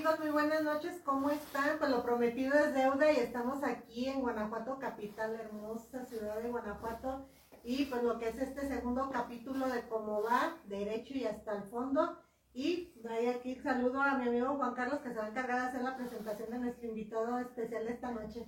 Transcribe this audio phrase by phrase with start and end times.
[0.00, 0.20] amigos?
[0.20, 1.78] Muy buenas noches, ¿cómo están?
[1.78, 7.28] Pues lo prometido es deuda y estamos aquí en Guanajuato, capital, hermosa ciudad de Guanajuato.
[7.64, 11.64] Y pues lo que es este segundo capítulo de cómo va, derecho y hasta el
[11.64, 12.18] fondo.
[12.54, 15.68] Y doy aquí saludo a mi amigo Juan Carlos que se va a encargar de
[15.68, 18.46] hacer la presentación de nuestro invitado especial esta noche.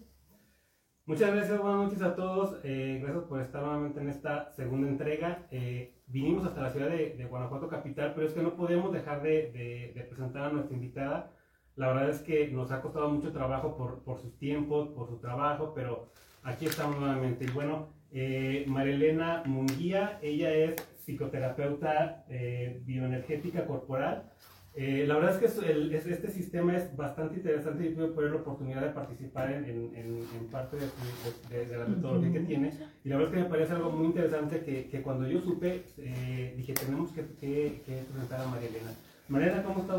[1.05, 2.61] Muchas gracias, buenas noches a todos.
[2.65, 5.47] Eh, gracias por estar nuevamente en esta segunda entrega.
[5.51, 10.07] Eh, vinimos hasta la ciudad de, Guanajuato capital, pero es que no podemos dejar de,
[10.09, 11.31] presentar a nuestra invitada.
[11.77, 15.19] La verdad es que nos ha costado mucho trabajo por, por sus tiempos, por su
[15.19, 16.09] trabajo, pero
[16.43, 17.45] aquí estamos nuevamente.
[17.45, 24.33] Y bueno, eh, Marilena Munguía, ella es psicoterapeuta eh, bioenergética corporal.
[24.75, 28.81] Eh, la verdad es que este sistema es bastante interesante y tuve por la oportunidad
[28.81, 32.71] de participar en, en, parte de, la metodología que tiene.
[33.05, 35.85] Y la verdad es que me parece algo muy interesante que, que cuando yo supe,
[35.99, 38.93] eh, dije, tenemos que, que, presentar a María Elena.
[39.29, 39.99] María ¿cómo estás?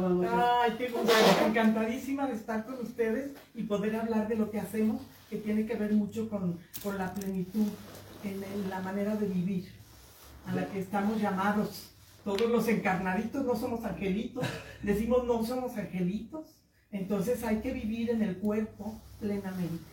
[0.63, 1.11] Ay, qué gusto.
[1.47, 5.75] Encantadísima de estar con ustedes y poder hablar de lo que hacemos, que tiene que
[5.75, 7.67] ver mucho con, con la plenitud
[8.23, 9.69] en la manera de vivir
[10.45, 11.93] a la que estamos llamados
[12.23, 14.45] todos los encarnaditos no somos angelitos,
[14.81, 16.57] decimos no somos angelitos,
[16.91, 19.83] entonces hay que vivir en el cuerpo plenamente.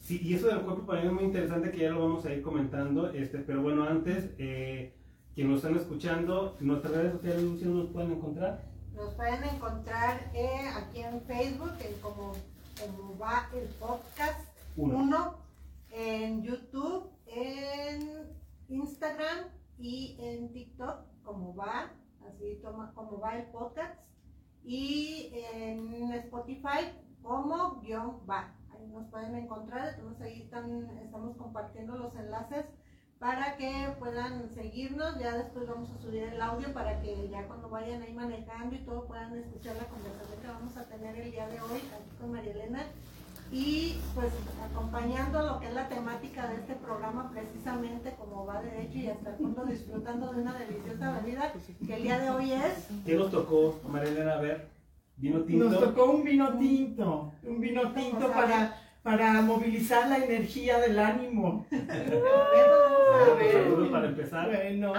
[0.00, 2.32] Sí, y eso del cuerpo para mí es muy interesante que ya lo vamos a
[2.32, 4.94] ir comentando, este, pero bueno, antes, eh,
[5.34, 8.71] quienes nos están escuchando, nuestras redes sociales, nos pueden encontrar.
[8.94, 12.32] Nos pueden encontrar eh, aquí en Facebook, en como,
[12.78, 14.40] como va el podcast
[14.76, 15.34] uno,
[15.90, 18.30] en YouTube, en
[18.68, 19.46] Instagram
[19.78, 21.90] y en TikTok como va,
[22.26, 24.00] así toma, como va el podcast,
[24.64, 28.54] y en Spotify como guion va.
[28.70, 32.66] Ahí nos pueden encontrar, entonces ahí están, estamos compartiendo los enlaces
[33.22, 35.16] para que puedan seguirnos.
[35.20, 38.80] Ya después vamos a subir el audio para que ya cuando vayan ahí manejando y
[38.80, 42.32] todo puedan escuchar la conversación que vamos a tener el día de hoy aquí con
[42.32, 42.82] María Elena
[43.52, 44.32] y pues
[44.64, 49.30] acompañando lo que es la temática de este programa precisamente como va derecho y hasta
[49.30, 51.52] el fondo disfrutando de una deliciosa bebida
[51.86, 54.34] que el día de hoy es ¿Qué nos tocó, Marilena?
[54.34, 54.68] A ver,
[55.16, 55.66] vino tinto.
[55.66, 61.66] Nos tocó un vino tinto, un vino tinto para para movilizar la energía del ánimo.
[63.52, 64.46] Saludos para empezar.
[64.46, 64.94] Bueno,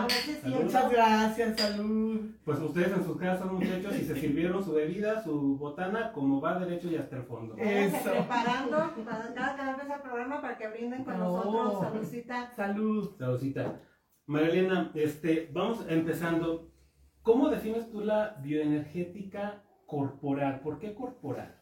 [0.46, 2.19] muchas gracias, salud.
[2.44, 6.42] Pues ustedes en sus casas son muchachos y se sirvieron su bebida, su botana, como
[6.42, 7.56] va derecho y hasta el fondo.
[7.58, 8.12] Eso.
[8.12, 11.80] preparando para cada vez el programa para que brinden con nosotros.
[11.80, 12.52] Saludcita.
[12.56, 13.16] Salud.
[13.18, 13.80] Saludcita.
[14.25, 16.69] Marilena, este, vamos empezando.
[17.22, 20.59] ¿Cómo defines tú la bioenergética corporal?
[20.59, 21.58] ¿Por qué corporal?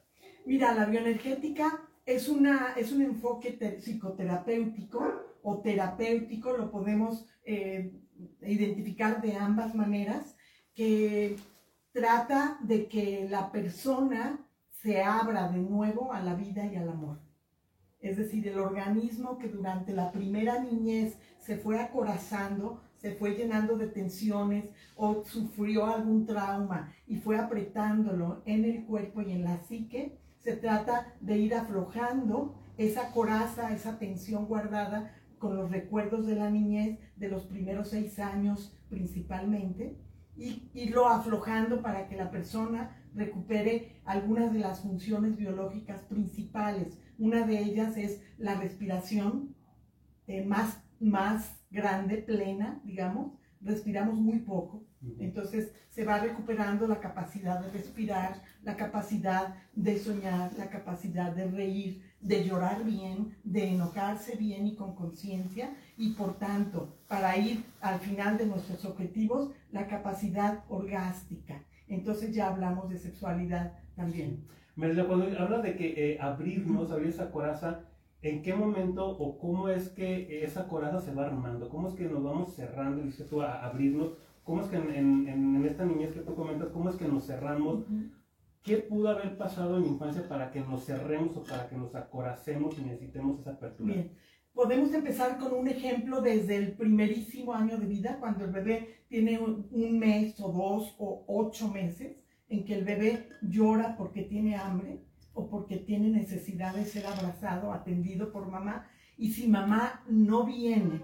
[0.46, 7.92] Mira, la bioenergética es, una, es un enfoque psicoterapéutico o terapéutico, lo podemos eh,
[8.42, 10.36] identificar de ambas maneras,
[10.74, 11.38] que
[11.92, 14.40] trata de que la persona
[14.70, 17.20] se abra de nuevo a la vida y al amor.
[18.00, 23.78] Es decir, el organismo que durante la primera niñez se fue acorazando, se fue llenando
[23.78, 29.60] de tensiones o sufrió algún trauma y fue apretándolo en el cuerpo y en la
[29.60, 36.36] psique, se trata de ir aflojando esa coraza, esa tensión guardada con los recuerdos de
[36.36, 39.98] la niñez, de los primeros seis años principalmente,
[40.36, 46.98] y irlo aflojando para que la persona recupere algunas de las funciones biológicas principales.
[47.18, 49.56] Una de ellas es la respiración
[50.28, 53.34] eh, más, más grande, plena, digamos.
[53.62, 54.86] Respiramos muy poco.
[55.20, 61.50] Entonces se va recuperando la capacidad de respirar, la capacidad de soñar, la capacidad de
[61.50, 67.64] reír, de llorar bien, de enojarse bien y con conciencia y por tanto, para ir
[67.82, 71.64] al final de nuestros objetivos, la capacidad orgástica.
[71.88, 74.46] Entonces ya hablamos de sexualidad también.
[74.76, 77.82] cuando hablas de que eh, abrirnos, abrir esa coraza,
[78.22, 81.70] ¿en qué momento o cómo es que esa coraza se va armando?
[81.70, 84.14] ¿Cómo es que nos vamos cerrando, dices tú, a abrirnos?
[84.44, 87.86] ¿Cómo es que en, en, esta niñez que tú comentas, cómo es que nos cerramos?
[88.64, 92.78] ¿Qué pudo haber pasado en infancia para que nos cerremos o para que nos acoracemos
[92.78, 93.94] y necesitemos esa apertura?
[93.94, 94.12] Bien,
[94.54, 99.40] podemos empezar con un ejemplo desde el primerísimo año de vida, cuando el bebé tiene
[99.40, 102.18] un, un mes o dos o ocho meses,
[102.50, 107.72] en que el bebé llora porque tiene hambre o porque tiene necesidad de ser abrazado,
[107.72, 108.88] atendido por mamá,
[109.18, 111.02] y si mamá no viene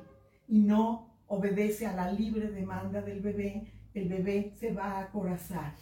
[0.48, 5.76] y no obedece a la libre demanda del bebé, el bebé se va a acorazar.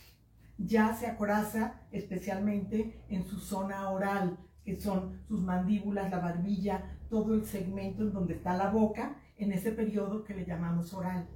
[0.57, 7.35] Ya se acoraza especialmente en su zona oral, que son sus mandíbulas, la barbilla, todo
[7.35, 11.27] el segmento en donde está la boca, en ese periodo que le llamamos oral.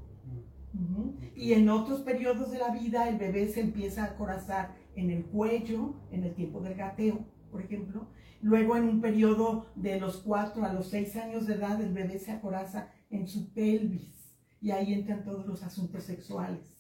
[1.36, 5.26] Y en otros periodos de la vida el bebé se empieza a corazar en el
[5.26, 8.08] cuello, en el tiempo del gateo, por ejemplo.
[8.42, 12.20] Luego en un periodo de los 4 a los 6 años de edad el bebé
[12.20, 16.80] se acoraza en su pelvis y ahí entran todos los asuntos sexuales.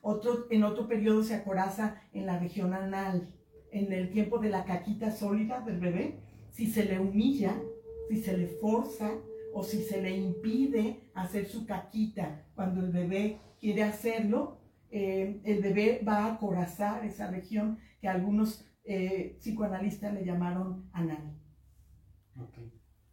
[0.00, 3.34] Otro, en otro periodo se acoraza en la región anal,
[3.72, 6.20] en el tiempo de la caquita sólida del bebé.
[6.52, 7.60] Si se le humilla,
[8.08, 9.10] si se le forza
[9.52, 14.58] o si se le impide hacer su caquita cuando el bebé quiere hacerlo,
[14.90, 21.34] eh, el bebé va a acorazar esa región que algunos eh, psicoanalistas le llamaron anal.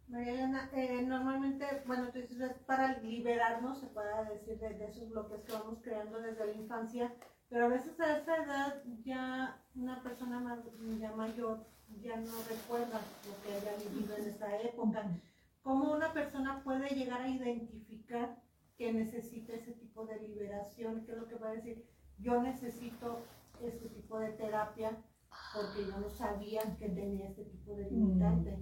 [0.08, 5.42] María Elena, eh, normalmente, bueno, tú dices, para liberarnos, se puede decir, de, esos bloques
[5.42, 7.12] que vamos creando desde la infancia,
[7.50, 10.60] pero a veces a esa edad ya una persona más,
[10.98, 11.66] ya mayor
[12.02, 15.02] ya no recuerda lo que haya vivido en esa época.
[15.62, 18.42] ¿Cómo una persona puede llegar a identificar
[18.78, 21.04] que necesita ese tipo de liberación?
[21.04, 21.84] ¿Qué es lo que va a decir?
[22.18, 23.20] Yo necesito
[23.62, 24.96] este tipo de terapia
[25.54, 28.58] porque no sabía que tenía este tipo de limitante.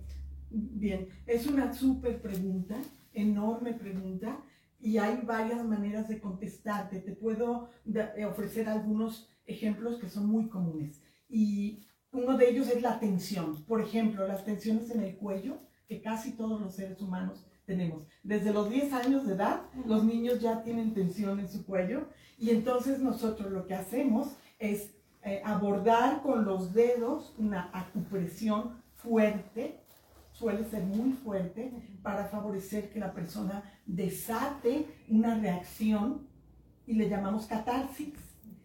[0.51, 2.77] Bien, es una súper pregunta,
[3.13, 4.39] enorme pregunta,
[4.79, 7.01] y hay varias maneras de contestarte.
[7.01, 11.03] Te puedo eh, ofrecer algunos ejemplos que son muy comunes.
[11.29, 13.65] Y uno de ellos es la tensión.
[13.65, 15.59] Por ejemplo, las tensiones en el cuello,
[15.89, 18.07] que casi todos los seres humanos tenemos.
[18.23, 22.09] Desde los 10 años de edad, los niños ya tienen tensión en su cuello
[22.39, 24.95] y entonces nosotros lo que hacemos es
[25.25, 29.81] eh, abordar con los dedos una acupresión fuerte
[30.33, 31.73] suele ser muy fuerte
[32.03, 36.27] para favorecer que la persona desate una reacción
[36.87, 38.13] y le llamamos catarsis.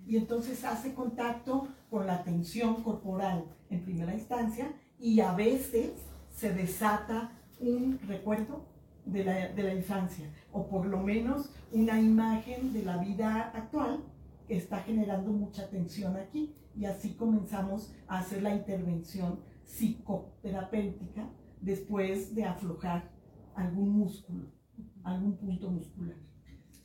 [0.06, 5.92] Y entonces hace contacto con la tensión corporal en primera instancia y a veces
[6.36, 8.66] se desata un recuerdo
[9.06, 14.00] de la, de la infancia o por lo menos una imagen de la vida actual
[14.50, 16.56] está generando mucha tensión aquí.
[16.76, 21.30] Y así comenzamos a hacer la intervención psicoterapéutica
[21.62, 23.12] después de aflojar
[23.56, 24.46] algún músculo,
[25.04, 26.18] algún punto muscular.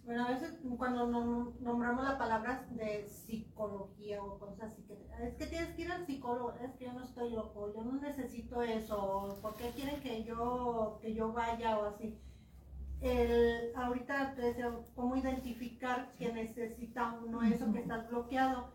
[0.05, 5.46] Bueno, a veces cuando nombramos la palabra de psicología o cosas así, que es que
[5.46, 9.38] tienes que ir al psicólogo, es que yo no estoy loco, yo no necesito eso,
[9.40, 12.19] ¿por qué quieren que yo, que yo vaya o así?
[13.04, 18.74] El, ahorita te decía, cómo identificar que necesita uno eso, que está bloqueado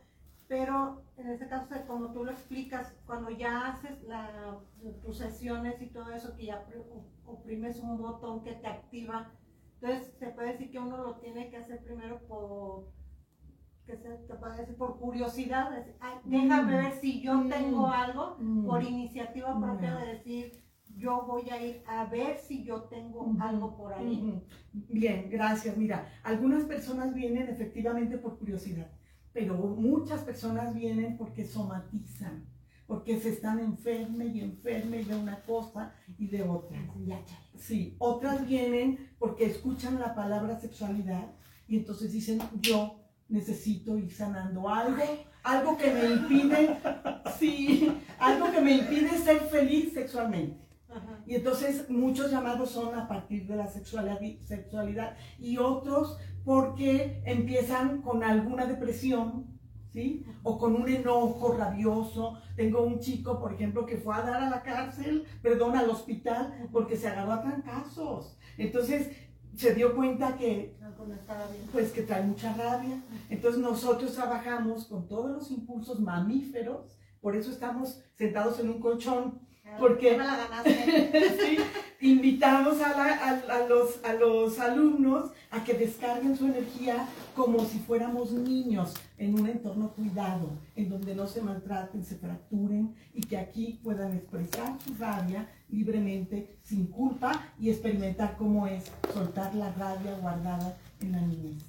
[0.49, 4.57] pero en este caso, como tú lo explicas, cuando ya haces la,
[5.03, 6.65] tus sesiones y todo eso, que ya
[7.27, 9.31] oprimes un botón que te activa,
[9.79, 12.87] entonces se puede decir que uno lo tiene que hacer primero por,
[13.85, 15.69] que se te puede decir, por curiosidad,
[16.25, 16.67] déjame mm.
[16.67, 17.49] ver si yo mm.
[17.49, 18.65] tengo algo, mm.
[18.65, 20.63] por iniciativa propia de decir,
[20.99, 24.43] yo voy a ir a ver si yo tengo algo por ahí.
[24.73, 25.75] Bien, gracias.
[25.77, 28.87] Mira, algunas personas vienen efectivamente por curiosidad
[29.33, 32.45] pero muchas personas vienen porque somatizan,
[32.87, 36.77] porque se están enfermas y enfermas de una cosa y de otra.
[37.57, 41.27] Sí, otras vienen porque escuchan la palabra sexualidad
[41.67, 45.03] y entonces dicen, yo necesito ir sanando algo,
[45.43, 46.77] algo que me impide,
[47.37, 50.68] sí, algo que me impide ser feliz sexualmente.
[51.29, 58.23] Y entonces muchos llamados son a partir de la sexualidad, y otros porque empiezan con
[58.23, 59.45] alguna depresión,
[59.93, 60.25] ¿sí?
[60.41, 62.39] O con un enojo rabioso.
[62.55, 66.67] Tengo un chico, por ejemplo, que fue a dar a la cárcel, perdón, al hospital,
[66.71, 68.35] porque se agarró a trancazos.
[68.57, 69.15] Entonces
[69.55, 70.79] se dio cuenta que,
[71.71, 73.03] pues, que trae mucha rabia.
[73.29, 79.47] Entonces nosotros trabajamos con todos los impulsos mamíferos, por eso estamos sentados en un colchón
[79.77, 80.17] porque
[82.01, 88.93] invitamos a, los, a los alumnos a que descarguen su energía como si fuéramos niños
[89.17, 94.13] en un entorno cuidado, en donde no se maltraten, se fracturen y que aquí puedan
[94.13, 101.11] expresar su rabia libremente, sin culpa y experimentar cómo es soltar la rabia guardada en
[101.11, 101.65] la niñez.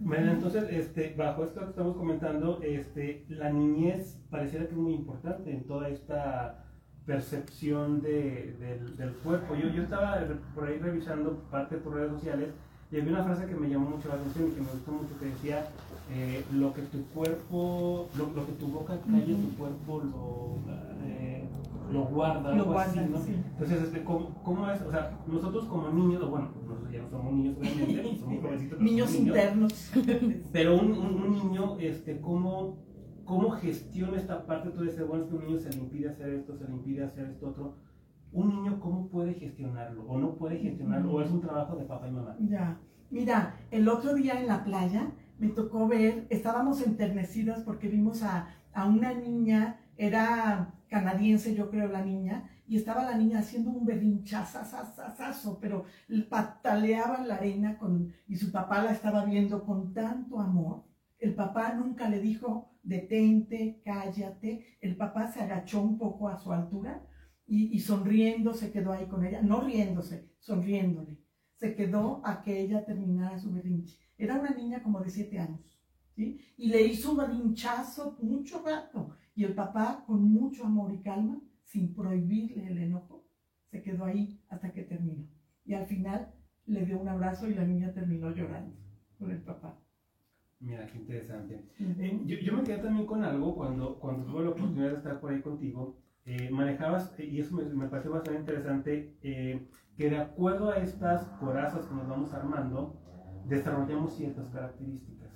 [0.00, 4.94] Bueno, entonces, este, bajo esto que estamos comentando, este, la niñez pareciera que es muy
[4.94, 6.63] importante en toda esta
[7.06, 8.56] percepción de,
[8.96, 9.54] del, cuerpo.
[9.54, 10.18] Yo, yo estaba
[10.54, 12.48] por ahí revisando parte de tus redes sociales
[12.90, 15.18] y había una frase que me llamó mucho la atención y que me gustó mucho
[15.18, 15.66] que decía
[16.12, 20.58] eh, lo que tu cuerpo, lo, que tu boca calle, tu cuerpo lo,
[21.04, 21.44] eh,
[21.92, 24.80] lo guarda, lo guarda, Entonces, este, ¿cómo, ¿cómo, es?
[24.82, 28.80] O sea, nosotros como niños, bueno, nosotros ya no somos niños, obviamente, somos jovencitos.
[28.80, 29.92] niños, internos.
[30.52, 32.78] Pero un, un, un, niño, este, ¿cómo
[33.24, 36.28] cómo gestiona esta parte, tú dices, bueno, es que un niño se le impide hacer
[36.30, 37.76] esto, se le impide hacer esto otro.
[38.32, 40.04] Un niño, ¿cómo puede gestionarlo?
[40.08, 41.12] ¿O no puede gestionarlo?
[41.12, 42.36] ¿O es un trabajo de papá y mamá?
[42.40, 42.78] Ya.
[43.10, 48.48] Mira, el otro día en la playa me tocó ver, estábamos enternecidas porque vimos a,
[48.72, 53.84] a una niña, era canadiense yo creo la niña, y estaba la niña haciendo un
[53.84, 55.84] berrinchazazazazo, pero
[56.28, 60.84] pataleaba en la arena con, y su papá la estaba viendo con tanto amor.
[61.18, 64.78] El papá nunca le dijo, detente, cállate.
[64.80, 67.06] El papá se agachó un poco a su altura
[67.46, 71.18] y, sonriendo se quedó ahí con ella, no riéndose, sonriéndole.
[71.56, 73.98] Se quedó a que ella terminara su berrinche.
[74.16, 75.60] Era una niña como de siete años,
[76.14, 76.40] ¿sí?
[76.56, 79.16] Y le hizo un berrinchazo mucho rato.
[79.34, 83.26] Y el papá, con mucho amor y calma, sin prohibirle el enojo,
[83.70, 85.28] se quedó ahí hasta que terminó.
[85.64, 86.32] Y al final
[86.66, 88.76] le dio un abrazo y la niña terminó llorando
[89.18, 89.83] con el papá.
[90.60, 91.64] Mira, qué interesante.
[91.78, 95.20] Eh, yo, yo, me quedé también con algo cuando, cuando tuve la oportunidad de estar
[95.20, 95.98] por ahí contigo.
[96.24, 101.26] Eh, manejabas, eh, y eso me, me, pareció bastante interesante, que de acuerdo a estas
[101.38, 102.98] corazas que nos vamos armando,
[103.46, 105.32] desarrollamos ciertas características.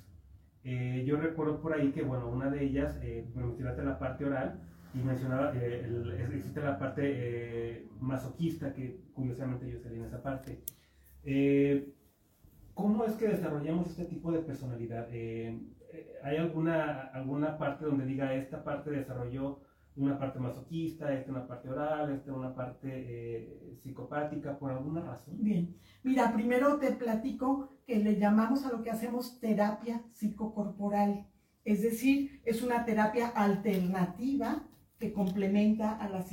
[1.04, 2.98] yo recuerdo por ahí que, bueno, una de ellas,
[3.34, 4.60] me mencionaste la parte oral,
[4.94, 10.22] y mencionaba, eh, el, existe la parte eh, masoquista, que curiosamente yo salí en esa
[10.22, 10.62] parte.
[11.24, 11.92] Eh,
[12.78, 15.08] ¿Cómo es que desarrollamos este tipo de personalidad?
[15.10, 15.60] Eh,
[16.22, 19.62] ¿Hay alguna, alguna parte donde diga esta parte desarrolló
[19.96, 25.38] una parte masoquista, esta una parte oral, esta una parte psicopática, por alguna razón?
[25.40, 31.26] Bien, mira, primero te platico que le llamamos a lo que hacemos terapia psicocorporal.
[31.64, 34.68] Es decir, es una terapia alternativa
[35.00, 36.24] que complementa a la,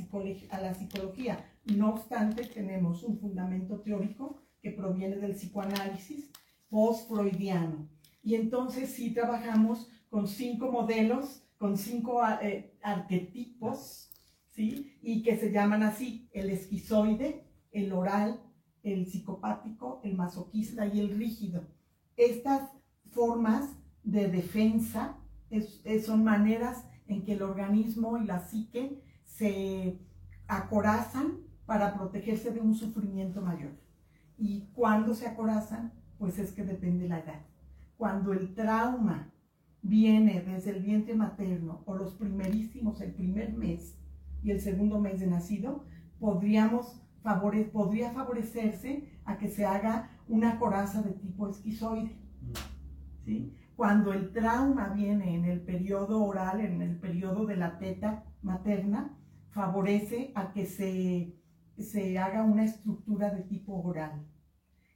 [0.50, 1.44] a la psicología.
[1.76, 6.35] No obstante, tenemos un fundamento teórico que proviene del psicoanálisis
[6.68, 7.88] post-freudiano.
[8.22, 14.10] Y entonces sí trabajamos con cinco modelos, con cinco eh, arquetipos,
[14.48, 14.96] ¿sí?
[15.02, 18.40] Y que se llaman así, el esquizoide, el oral,
[18.82, 21.66] el psicopático, el masoquista y el rígido.
[22.16, 22.70] Estas
[23.10, 23.70] formas
[24.02, 25.18] de defensa
[26.04, 29.98] son maneras en que el organismo y la psique se
[30.46, 33.72] acorazan para protegerse de un sufrimiento mayor.
[34.38, 35.92] ¿Y cuando se acorazan?
[36.18, 37.40] Pues es que depende la edad.
[37.96, 39.32] Cuando el trauma
[39.82, 43.98] viene desde el vientre materno o los primerísimos, el primer mes
[44.42, 45.84] y el segundo mes de nacido,
[46.18, 52.16] podríamos favore podría favorecerse a que se haga una coraza de tipo esquizoide.
[53.24, 53.52] ¿sí?
[53.76, 59.14] cuando el trauma viene en el periodo oral, en el periodo de la teta materna,
[59.50, 61.36] favorece a que se,
[61.78, 64.26] se haga una estructura de tipo oral.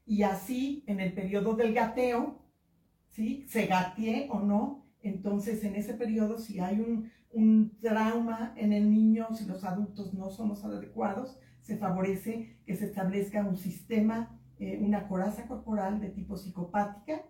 [0.06, 2.42] Y así, en el periodo del gateo,
[3.08, 3.46] ¿sí?
[3.48, 8.90] se gatee o no, entonces en ese periodo, si hay un, un trauma en el
[8.90, 14.78] niño, si los adultos no somos adecuados, se favorece que se establezca un sistema, eh,
[14.82, 17.22] una coraza corporal de tipo psicopática,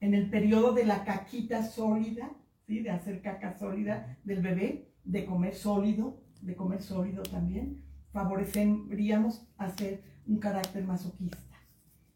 [0.00, 2.30] en el periodo de la caquita sólida,
[2.66, 2.80] ¿sí?
[2.80, 10.02] de hacer caca sólida del bebé, de comer sólido, de comer sólido también, favoreceríamos hacer
[10.26, 11.45] un carácter masoquista.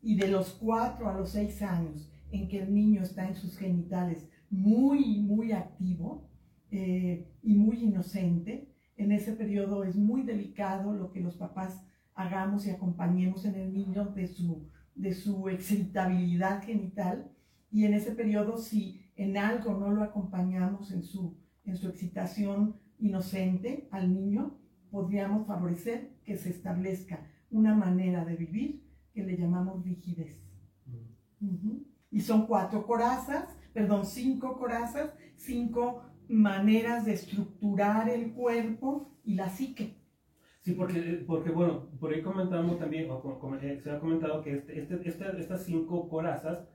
[0.03, 3.57] Y de los 4 a los 6 años en que el niño está en sus
[3.57, 6.29] genitales muy, muy activo
[6.71, 11.83] eh, y muy inocente, en ese periodo es muy delicado lo que los papás
[12.15, 17.33] hagamos y acompañemos en el niño de su, de su excitabilidad genital
[17.71, 22.77] y en ese periodo, si en algo no lo acompañamos en su, en su excitación
[22.99, 24.59] inocente al niño,
[24.91, 28.90] podríamos favorecer que se establezca una manera de vivir
[29.21, 30.43] que le llamamos rigidez.
[31.41, 31.79] Mm.
[32.11, 39.49] Y son cuatro corazas, perdón, cinco corazas, cinco maneras de estructurar el cuerpo y la
[39.49, 39.97] psique.
[40.63, 44.81] Sí, porque, porque bueno, por ahí comentamos también, o, eh, se ha comentado que este,
[44.81, 46.69] este, estas cinco corazas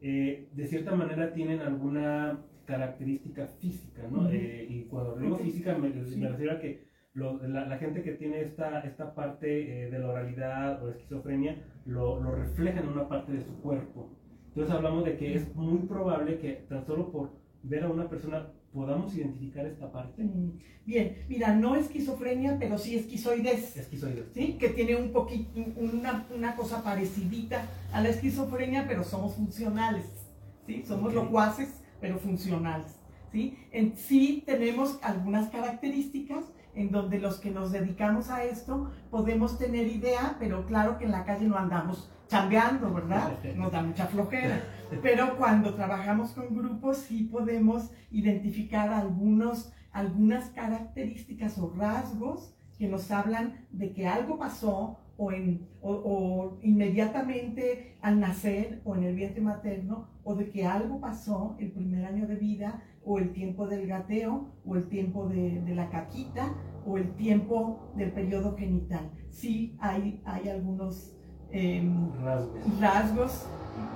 [0.00, 4.28] eh, de cierta manera tienen alguna característica física, ¿no?
[4.30, 9.14] Eh, y cuando digo física me, refiero a que la, gente que tiene esta, esta
[9.14, 13.54] parte eh, de la oralidad o esquizofrenia lo, lo, refleja en una parte de su
[13.60, 14.10] cuerpo.
[14.48, 17.30] Entonces hablamos de que es muy probable que tan solo por
[17.62, 20.22] ver a una persona podamos identificar esta parte.
[20.22, 23.76] Mm, bien, mira, no esquizofrenia, pero sí esquizoides.
[23.76, 24.26] Esquizoides.
[24.34, 24.56] ¿Sí?
[24.58, 30.04] Que tiene un poquito, una, una, cosa parecidita a la esquizofrenia, pero somos funcionales.
[30.66, 30.82] ¿Sí?
[30.84, 32.98] Somos locuaces, pero funcionales.
[33.30, 33.56] ¿Sí?
[33.70, 39.86] En sí tenemos algunas características en donde los que nos dedicamos a esto podemos tener
[39.86, 43.32] idea, pero claro que en la calle no andamos chambeando, ¿verdad?
[43.56, 44.62] Nos da mucha flojera.
[45.02, 53.10] Pero cuando trabajamos con grupos sí podemos identificar algunos, algunas características o rasgos que nos
[53.10, 59.40] hablan de que algo pasó o, en, o, inmediatamente al nacer o en el vientre
[59.40, 63.86] materno, o de que algo pasó el primer año de vida, o el tiempo del
[63.86, 66.54] gateo, o el tiempo de, de la caquita,
[66.86, 69.10] o el tiempo del periodo genital.
[69.30, 71.14] Sí hay, hay algunos
[71.50, 72.80] em, rasgos.
[72.80, 73.46] rasgos.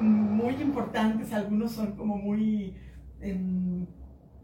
[0.01, 2.77] muy importantes, algunos son como muy...
[3.21, 3.87] Em,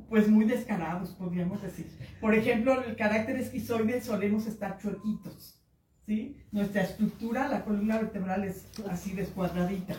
[0.09, 1.87] pues muy descarados, podríamos decir.
[2.21, 5.64] Por ejemplo, el carácter esquizoide solemos estar chuequitos.
[6.06, 6.37] ¿sí?
[6.52, 9.94] Nuestra estructura, la columna vertebral es así descuadradita,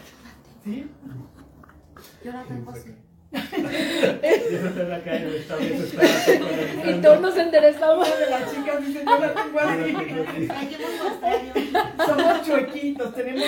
[0.63, 0.89] ¿sí?
[2.24, 2.91] Yo la tengo así.
[6.86, 8.08] Y todos nos enderezamos.
[8.29, 9.96] Las chicas dicen, yo la tengo así.
[12.05, 13.46] Somos chuequitos, tenemos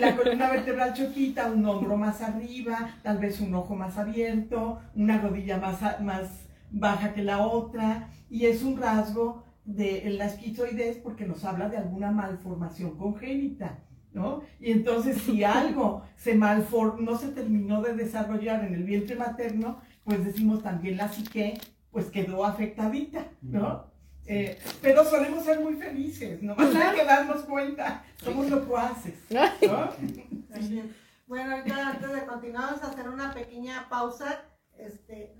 [0.00, 5.20] la columna vertebral chuequita, un hombro más arriba, tal vez un ojo más abierto, una
[5.20, 11.26] rodilla más, más baja que la otra, y es un rasgo de la esquizoidez porque
[11.26, 13.78] nos habla de alguna malformación congénita.
[14.12, 14.42] ¿No?
[14.58, 19.80] Y entonces si algo se malfor no se terminó de desarrollar en el vientre materno,
[20.04, 21.60] pues decimos también la psique,
[21.90, 23.86] pues quedó afectadita, ¿no?
[24.26, 29.90] Eh, pero solemos ser muy felices, no hay que darnos cuenta, somos locuaces, ¿no?
[31.26, 34.44] Bueno, antes de continuar vamos a hacer una pequeña pausa
[34.78, 35.36] este,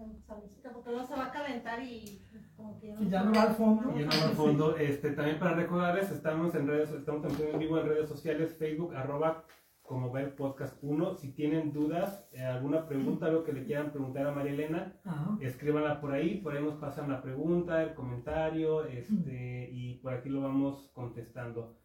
[0.73, 2.23] porque luego se va a calentar y
[2.57, 3.93] como que ya no va al fondo.
[3.95, 4.77] Y ya no va al fondo.
[4.77, 8.95] Este, también para recordarles, estamos en redes, estamos también en vivo en redes sociales, Facebook,
[8.95, 9.45] arroba
[9.83, 11.15] como ver podcast 1.
[11.17, 14.93] Si tienen dudas, eh, alguna pregunta, algo que le quieran preguntar a María Elena,
[15.41, 20.29] escríbanla por ahí, por ahí nos pasan la pregunta, el comentario, este, y por aquí
[20.29, 21.79] lo vamos contestando.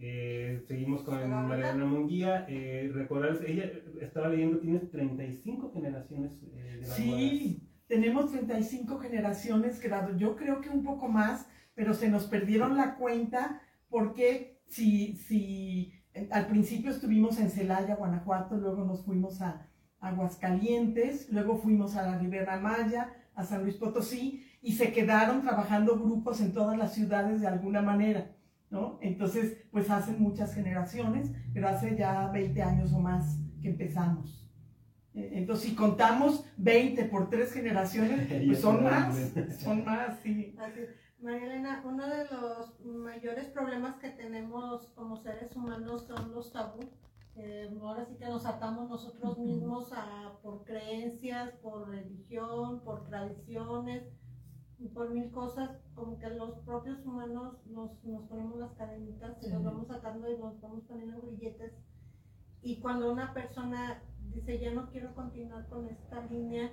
[0.00, 2.46] Eh, seguimos con Mariana Munguía.
[2.48, 9.80] Eh, recordarles, ella estaba leyendo, tiene 35 generaciones eh, de Sí, tenemos 35 generaciones,
[10.16, 15.92] yo creo que un poco más, pero se nos perdieron la cuenta porque si, si
[16.14, 19.66] eh, al principio estuvimos en Celaya, Guanajuato, luego nos fuimos a
[20.00, 25.98] Aguascalientes, luego fuimos a la Ribera Maya, a San Luis Potosí, y se quedaron trabajando
[25.98, 28.32] grupos en todas las ciudades de alguna manera.
[28.70, 28.98] ¿No?
[29.00, 34.46] Entonces, pues hace muchas generaciones, pero hace ya 20 años o más que empezamos.
[35.14, 39.16] E, entonces, si contamos 20 por tres generaciones, pues son más,
[39.58, 40.54] son más, sí.
[41.20, 46.80] María Elena, uno de los mayores problemas que tenemos como seres humanos son los tabú.
[47.82, 54.04] ahora sí que nos atamos nosotros mismos a, por creencias, por religión, por tradiciones,
[54.86, 59.64] por mil cosas, como que los propios humanos nos, nos ponemos las cadenitas y nos
[59.64, 61.72] vamos sacando y nos vamos poniendo grilletes.
[62.62, 66.72] Y cuando una persona dice, ya no quiero continuar con esta línea,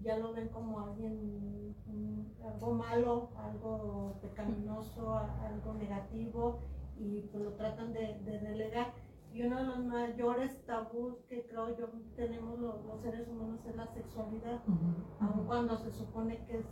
[0.00, 1.74] ya lo ven como alguien,
[2.44, 6.60] algo malo, algo pecaminoso, algo negativo,
[6.98, 8.92] y pues lo tratan de, de delegar.
[9.32, 13.86] Y uno de los mayores tabús que creo yo tenemos los, seres humanos es la
[13.86, 14.62] sexualidad,
[15.20, 16.66] aun cuando se supone que es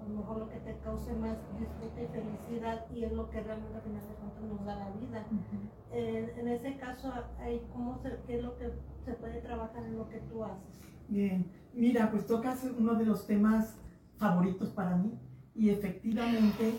[0.00, 3.40] a lo mejor lo que te cause más disfrute y felicidad y es lo que
[3.40, 5.26] realmente al final de cuentas nos da la vida.
[5.92, 7.12] Eh, en ese caso,
[7.72, 8.70] ¿cómo se, ¿qué es lo que
[9.04, 10.80] se puede trabajar en lo que tú haces?
[11.08, 13.76] Bien, mira, pues tocas uno de los temas
[14.16, 15.18] favoritos para mí
[15.54, 16.74] y efectivamente,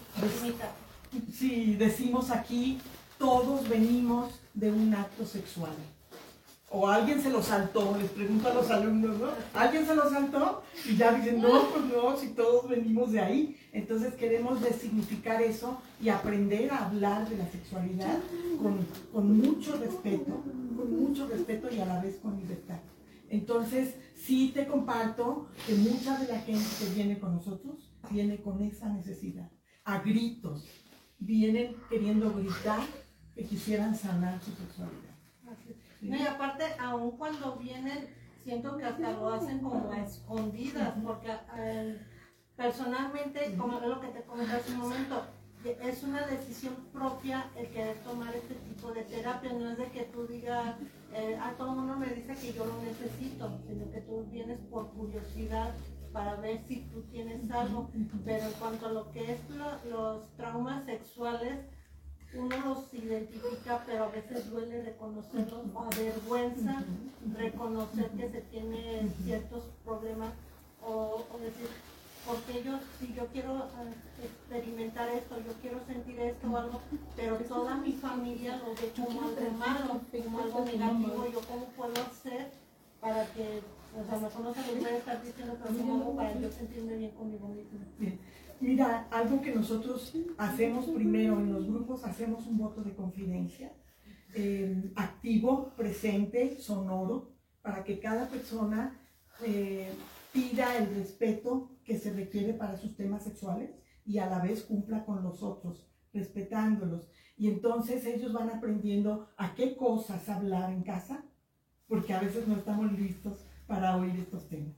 [1.29, 2.79] si decimos aquí,
[3.17, 5.75] todos venimos de un acto sexual
[6.71, 9.27] o alguien se lo saltó, les pregunto a los alumnos, ¿no?
[9.53, 10.63] ¿Alguien se lo saltó?
[10.86, 13.57] Y ya dicen, no, pues no, si todos venimos de ahí.
[13.73, 18.17] Entonces queremos resignificar eso y aprender a hablar de la sexualidad
[19.12, 20.43] con mucho respeto,
[20.75, 22.79] con mucho respeto y a la vez con libertad.
[23.29, 28.62] Entonces, sí te comparto que mucha de la gente que viene con nosotros viene con
[28.62, 29.49] esa necesidad,
[29.86, 30.67] a gritos,
[31.17, 32.81] vienen queriendo gritar
[33.34, 35.11] que quisieran sanar su sexualidad.
[36.01, 38.09] No, y aparte, aun cuando vienen,
[38.43, 42.01] siento que hasta lo hacen como a escondidas, porque eh,
[42.55, 45.23] personalmente, como es lo que te comenté hace un momento,
[45.63, 50.03] es una decisión propia el querer tomar este tipo de terapia, no es de que
[50.05, 50.75] tú digas,
[51.13, 54.59] eh, a todo el mundo me dice que yo lo necesito, sino que tú vienes
[54.71, 55.71] por curiosidad
[56.11, 57.89] para ver si tú tienes algo,
[58.25, 59.39] pero en cuanto a lo que es
[59.89, 61.59] los traumas sexuales,
[62.34, 66.84] uno los identifica, pero a veces duele reconocerlos, avergüenza
[67.38, 70.34] reconocer que se tiene ciertos problemas,
[70.84, 71.67] o, decir,
[72.26, 76.82] porque yo, si yo quiero eh, experimentar esto, yo quiero sentir esto o algo,
[77.15, 81.94] pero toda mi familia lo ve como algo malo, como algo negativo, yo cómo puedo
[82.02, 82.52] hacer
[83.00, 83.62] para que
[84.00, 86.96] O sea, mejor no se lo a estar diciendo, pero ¿cómo hago para yo sentirme
[86.96, 87.86] bien conmigo misma?
[88.62, 93.74] Mira, algo que nosotros hacemos primero en los grupos, hacemos un voto de confidencia,
[94.36, 99.00] eh, activo, presente, sonoro, para que cada persona
[99.43, 99.91] eh,
[100.32, 103.71] pida el respeto que se requiere para sus temas sexuales
[104.06, 107.10] y a la vez cumpla con los otros, respetándolos.
[107.38, 111.26] Y entonces ellos van aprendiendo a qué cosas hablar en casa,
[111.88, 114.76] porque a veces no estamos listos para oír estos temas.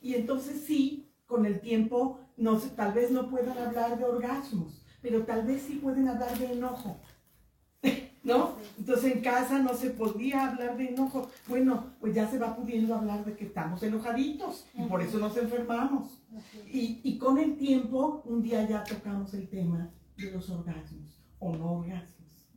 [0.00, 5.24] Y entonces sí, con el tiempo, no, tal vez no puedan hablar de orgasmos, pero
[5.24, 6.96] tal vez sí pueden hablar de enojo.
[8.24, 8.54] ¿No?
[8.78, 11.30] Entonces en casa no se podía hablar de enojo.
[11.46, 15.36] Bueno, pues ya se va pudiendo hablar de que estamos enojaditos y por eso nos
[15.36, 16.22] enfermamos.
[16.72, 21.54] Y, y con el tiempo, un día ya tocamos el tema de los orgasmos o
[21.54, 22.48] no orgasmos.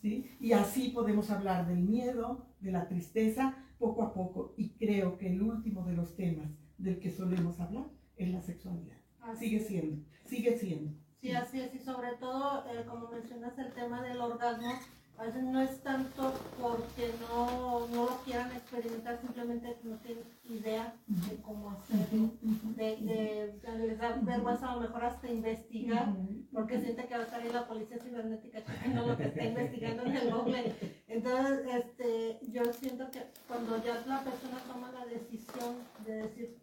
[0.00, 0.28] ¿sí?
[0.40, 4.54] Y así podemos hablar del miedo, de la tristeza, poco a poco.
[4.56, 9.01] Y creo que el último de los temas del que solemos hablar es la sexualidad.
[9.38, 10.92] Sigue siendo, sigue siendo.
[11.20, 11.74] Sí, así es.
[11.74, 14.72] Y sobre todo, eh, como mencionas, el tema del orgasmo
[15.18, 20.96] a veces no es tanto porque no, no lo quieran experimentar, simplemente no tienen idea
[21.06, 26.08] de cómo hacerlo, de, de, les da vergüenza a lo mejor hasta investigar,
[26.52, 30.16] porque siente que va a salir la policía cibernética checando lo que está investigando en
[30.16, 30.74] el Google.
[31.06, 36.58] Entonces, este, yo siento que cuando ya la persona toma la decisión de decir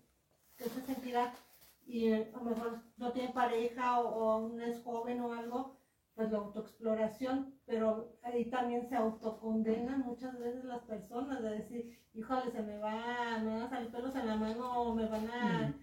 [0.58, 1.34] que se sentirá
[1.90, 5.80] y a lo mejor no tiene pareja o, o es joven o algo,
[6.14, 12.52] pues la autoexploración, pero ahí también se autocondenan muchas veces las personas de decir, híjole,
[12.52, 15.74] se me va, me van a salir pelos en la mano, me van a,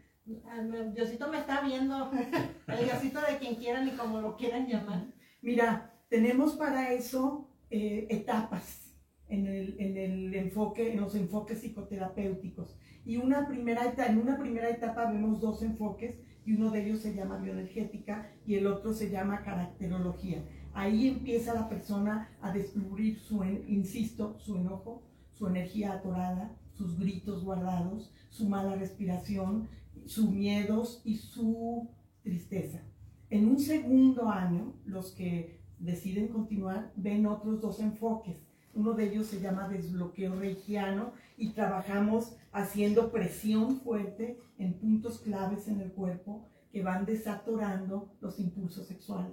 [0.92, 2.10] Diosito me está viendo,
[2.68, 5.02] el Diosito de quien quieran y como lo quieran llamar.
[5.42, 8.85] Mira, tenemos para eso eh, etapas
[9.28, 12.76] en el, en el enfoque, en los enfoques psicoterapéuticos.
[13.04, 17.14] Y una primera, en una primera etapa vemos dos enfoques y uno de ellos se
[17.14, 20.44] llama bioenergética y el otro se llama caracterología.
[20.74, 27.44] Ahí empieza la persona a descubrir su, insisto, su enojo, su energía atorada, sus gritos
[27.44, 29.68] guardados, su mala respiración,
[30.04, 31.88] sus miedos y su
[32.22, 32.82] tristeza.
[33.30, 38.45] En un segundo año, los que deciden continuar ven otros dos enfoques.
[38.76, 45.66] Uno de ellos se llama desbloqueo reikiano y trabajamos haciendo presión fuerte en puntos claves
[45.66, 49.32] en el cuerpo que van desatorando los impulsos sexuales.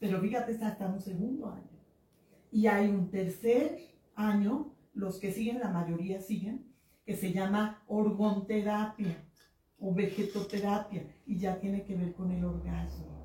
[0.00, 1.78] Pero fíjate, está hasta un segundo año.
[2.50, 3.78] Y hay un tercer
[4.16, 6.74] año, los que siguen, la mayoría siguen,
[7.06, 9.16] que se llama orgonterapia
[9.78, 13.19] o vegetoterapia y ya tiene que ver con el orgasmo.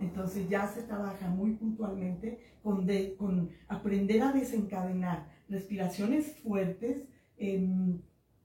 [0.00, 2.86] Entonces ya se trabaja muy puntualmente con,
[3.18, 7.04] con aprender a desencadenar respiraciones fuertes,
[7.36, 8.00] em,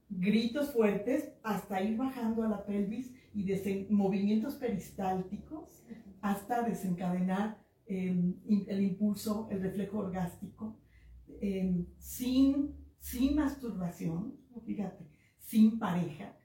[0.09, 3.45] gritos fuertes, hasta ir bajando a la pelvis y
[3.89, 5.83] movimientos peristálticos
[6.21, 8.35] hasta desencadenar em,
[8.67, 10.79] el impulso, el reflejo orgástico,
[11.41, 14.35] em, sin, sin masturbación,
[14.65, 15.05] fíjate,
[15.37, 16.35] sin pareja,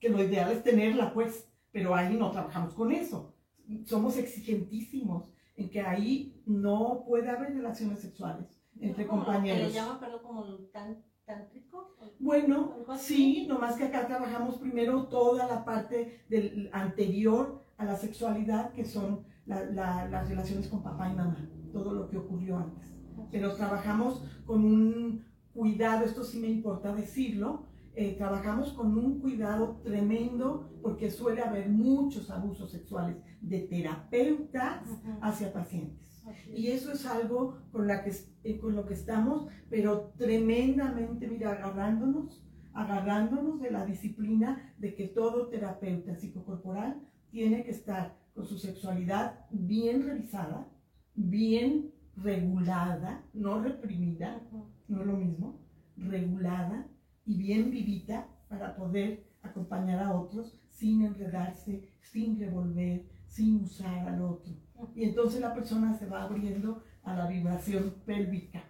[0.00, 3.36] que lo ideal es tenerla pues, pero ahí no trabajamos con eso.
[3.84, 8.46] Somos exigentísimos en que ahí no puede haber relaciones sexuales
[8.80, 9.68] entre compañeros.
[9.68, 11.96] ¿Se llama, pero como tan tántrico?
[12.18, 18.72] Bueno, sí, nomás que acá trabajamos primero toda la parte del anterior a la sexualidad,
[18.72, 22.92] que son las relaciones con papá y mamá, todo lo que ocurrió antes.
[23.30, 29.80] Pero trabajamos con un cuidado, esto sí me importa decirlo, eh, trabajamos con un cuidado
[29.82, 34.88] tremendo porque suele haber muchos abusos sexuales de terapeutas
[35.20, 36.24] hacia pacientes.
[36.54, 38.12] Y eso es algo con, la que,
[38.44, 45.08] eh, con lo que estamos, pero tremendamente, mira, agarrándonos, agarrándonos de la disciplina de que
[45.08, 47.00] todo terapeuta psicocorporal
[47.30, 50.68] tiene que estar con su sexualidad bien revisada,
[51.14, 54.40] bien regulada, no reprimida,
[54.86, 55.60] no es lo mismo,
[55.96, 56.86] regulada
[57.24, 64.22] y bien vivita para poder acompañar a otros sin enredarse, sin revolver, sin usar al
[64.22, 64.52] otro.
[64.94, 68.64] Y entonces la persona se va abriendo a la vibración pélvica.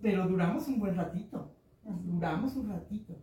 [0.00, 1.54] Pero duramos un buen ratito.
[1.84, 3.16] Duramos un ratito.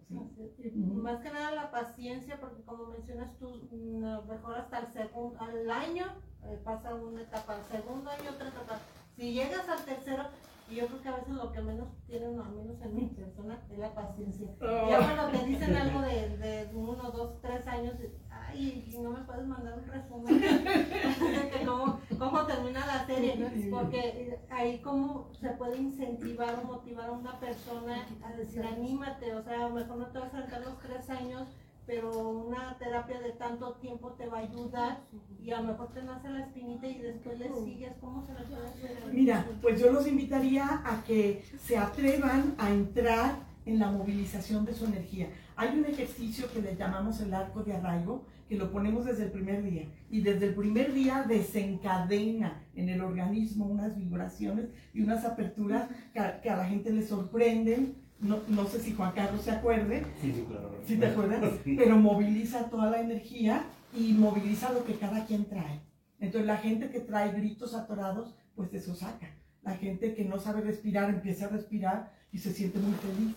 [0.76, 5.70] Más que nada la paciencia, porque como mencionas tú, mm, mejor hasta el segundo, al
[5.72, 6.06] año
[6.44, 8.80] eh, pasa una etapa, al segundo año otra etapa.
[9.16, 10.24] Si llegas al tercero,
[10.70, 13.60] y yo creo que a veces lo que menos tienen, al menos en mi persona,
[13.72, 14.48] es la paciencia.
[14.62, 17.96] Y ya cuando te dicen algo de, de uno, dos, tres años,
[18.30, 20.42] ay, no me puedes mandar un resumen.
[21.66, 27.40] como, cómo termina la serie, porque ahí como se puede incentivar o motivar a una
[27.40, 30.80] persona a decir, anímate, o sea, a lo mejor no te vas a sentar los
[30.80, 31.48] tres años,
[31.90, 35.00] pero una terapia de tanto tiempo te va a ayudar
[35.44, 38.42] y a lo mejor te nace la espinita y después le sigues, ¿cómo se le
[38.42, 39.12] puede hacer?
[39.12, 44.76] Mira, pues yo los invitaría a que se atrevan a entrar en la movilización de
[44.76, 45.30] su energía.
[45.56, 49.32] Hay un ejercicio que le llamamos el arco de arraigo, que lo ponemos desde el
[49.32, 49.88] primer día.
[50.12, 56.50] Y desde el primer día desencadena en el organismo unas vibraciones y unas aperturas que
[56.50, 57.96] a, la gente le sorprenden.
[58.20, 60.06] No, no, sé si Juan Carlos se acuerde.
[60.22, 60.76] Sí, sí, claro.
[60.86, 61.54] ¿Sí te acuerdas?
[61.64, 63.64] Pero moviliza toda la energía
[63.96, 65.82] y moviliza lo que cada quien trae.
[66.20, 69.30] Entonces la gente que trae gritos atorados, pues eso saca.
[69.62, 73.36] La gente que no sabe respirar empieza a respirar y se siente muy feliz.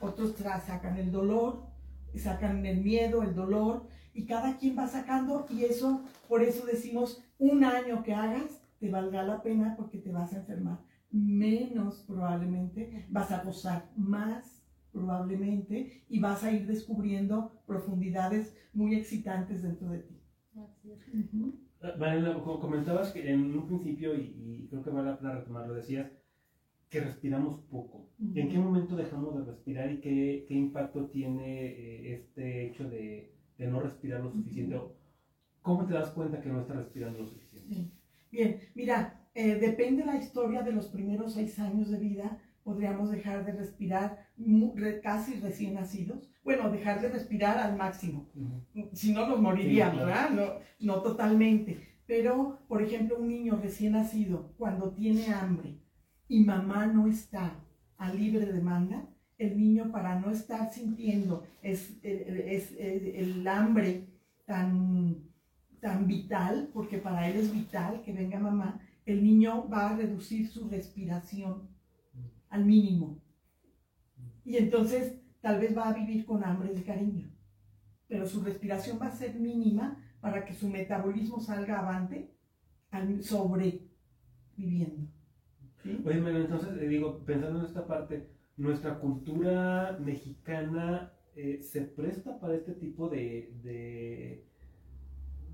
[0.00, 1.66] Otros sacan el dolor,
[2.16, 7.22] sacan el miedo, el dolor, y cada quien va sacando y eso, por eso decimos,
[7.38, 10.78] un año que hagas, te valga la pena porque te vas a enfermar
[11.12, 19.62] menos probablemente, vas a gozar más probablemente y vas a ir descubriendo profundidades muy excitantes
[19.62, 20.18] dentro de ti.
[21.98, 26.10] Vanessa, comentabas que en un principio, y, creo que vale la pena retomarlo, decías
[26.88, 28.10] que respiramos poco.
[28.34, 33.34] ¿En qué momento dejamos de respirar y qué, qué impacto tiene eh, este hecho de,
[33.56, 34.78] de, no respirar lo suficiente?
[35.62, 37.90] ¿Cómo te das cuenta que no estás respirando lo suficiente?
[38.30, 43.44] Bien, mira, eh, depende la historia de los primeros seis años de vida, podríamos dejar
[43.44, 44.28] de respirar
[45.02, 46.30] casi recién nacidos.
[46.44, 48.28] Bueno, dejar de respirar al máximo.
[48.92, 50.30] Si no, nos moriríamos, ¿verdad?
[50.30, 50.44] No,
[50.80, 51.80] no totalmente.
[52.06, 55.78] Pero, por ejemplo, un niño recién nacido, cuando tiene hambre
[56.28, 57.58] y mamá no está
[57.96, 64.06] a libre demanda, el niño para no estar sintiendo es, es, el hambre
[64.44, 65.16] tan,
[65.80, 70.48] tan vital, porque para él es vital que venga mamá, el niño va a reducir
[70.48, 71.68] su respiración
[72.48, 73.20] al mínimo.
[74.44, 77.30] Y entonces tal vez va a vivir con hambre de cariño,
[78.08, 82.32] pero su respiración va a ser mínima para que su metabolismo salga avante
[83.22, 85.08] sobreviviendo.
[86.04, 92.54] Oye, entonces, eh, digo, pensando en esta parte, nuestra cultura mexicana eh, se presta para
[92.54, 94.44] este tipo de,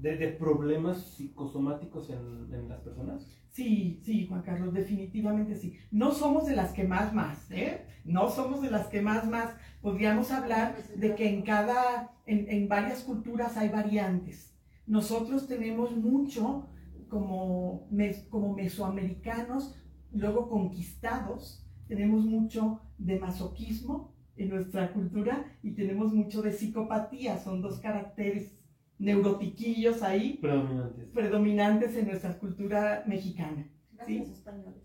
[0.01, 3.27] de, problemas psicosomáticos en, en, las personas?
[3.51, 5.77] Sí, sí, Juan Carlos, definitivamente sí.
[5.91, 7.85] No somos de las que más, más, ¿eh?
[8.05, 9.55] No somos de las que más, más.
[9.83, 14.55] Podríamos hablar de que en cada, en, en varias culturas hay variantes.
[14.87, 16.69] Nosotros tenemos mucho
[17.09, 17.89] como,
[18.31, 19.75] como mesoamericanos,
[20.13, 27.61] luego conquistados, tenemos mucho de masoquismo en nuestra cultura y tenemos mucho de psicopatía, son
[27.61, 28.58] dos caracteres
[28.99, 33.69] neurotiquillos ahí predominantes, predominantes en nuestra cultura mexicana.
[33.93, 34.83] Gracias, españoles.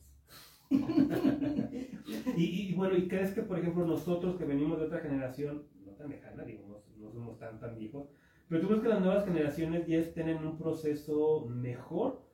[2.37, 6.09] y, bueno, ¿y crees que, por ejemplo, nosotros que venimos de otra generación, no tan
[6.09, 8.07] lejana, digamos, no somos tan, tan viejos,
[8.47, 12.27] pero tú crees que las nuevas generaciones ya estén en un proceso mejor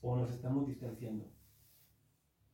[0.00, 1.30] o nos estamos distanciando?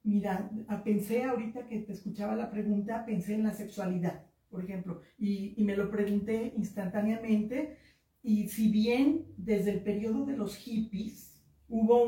[0.03, 0.51] Mira,
[0.85, 5.65] pensé ahorita que te escuchaba la pregunta, pensé en la sexualidad, por ejemplo, y, y
[5.65, 7.77] me lo pregunté instantáneamente
[8.23, 12.05] y si bien desde el periodo de los hippies hubo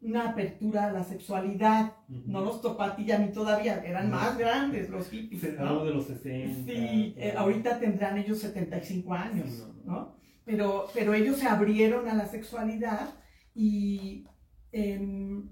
[0.00, 4.90] una apertura a la sexualidad, no los tocó a ti a todavía, eran más grandes
[4.90, 5.58] los hippies.
[5.58, 5.84] ¿no?
[5.84, 6.64] de los 60.
[6.64, 10.16] Sí, eh, ahorita tendrán ellos 75 años, ¿no?
[10.44, 13.14] Pero, pero ellos se abrieron a la sexualidad
[13.52, 14.24] y,
[14.70, 15.48] em,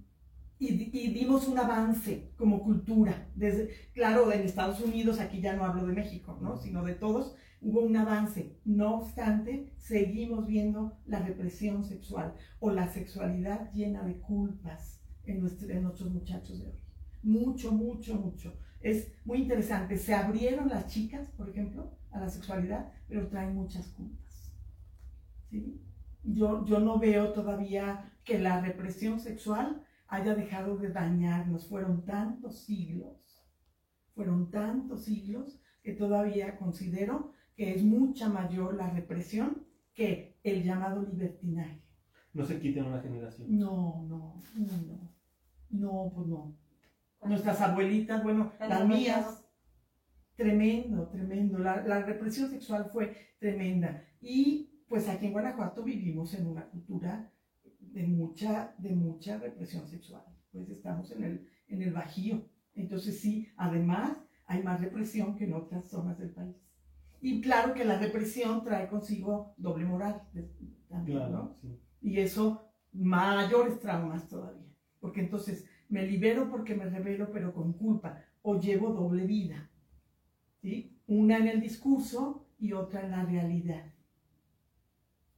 [0.58, 0.68] y,
[1.12, 3.28] dimos un avance como cultura.
[3.34, 6.56] Desde, claro, en Estados Unidos, aquí ya no hablo de México, ¿no?
[6.58, 8.60] Sino de todos, hubo un avance.
[8.64, 16.10] No obstante, seguimos viendo la represión sexual o la sexualidad llena de culpas en, nuestros
[16.10, 16.78] muchachos de hoy.
[17.22, 18.54] Mucho, mucho, mucho.
[18.80, 19.96] Es muy interesante.
[19.96, 24.54] Se abrieron las chicas, por ejemplo, a la sexualidad, pero traen muchas culpas.
[25.50, 25.80] ¿Sí?
[26.22, 31.66] Yo, yo no veo todavía que la represión sexual haya dejado de dañarnos.
[31.66, 33.42] Fueron tantos siglos,
[34.14, 41.02] fueron tantos siglos que todavía considero que es mucha mayor la represión que el llamado
[41.02, 41.82] libertinaje.
[42.32, 43.58] ¿No se quita en una generación?
[43.58, 45.14] No, no, no, no.
[45.70, 46.56] No, pues no.
[47.22, 49.44] Nuestras abuelitas, bueno, las mías,
[50.36, 51.58] tremendo, tremendo.
[51.58, 54.04] La, la, represión sexual fue tremenda.
[54.20, 57.32] Y pues aquí en Guanajuato vivimos en una cultura
[57.78, 60.24] de mucha, de mucha represión sexual.
[60.52, 62.48] Pues estamos en el, en el Bajío.
[62.74, 66.56] Entonces sí, además hay más represión que en otras zonas del país.
[67.24, 70.20] Y claro que la represión trae consigo doble moral
[70.90, 71.56] también, ¿no?
[72.02, 78.22] Y eso mayores traumas todavía, porque entonces me libero porque me revelo, pero con culpa,
[78.42, 79.70] o llevo doble vida,
[80.60, 80.98] ¿sí?
[81.06, 83.86] Una en el discurso y otra en la realidad.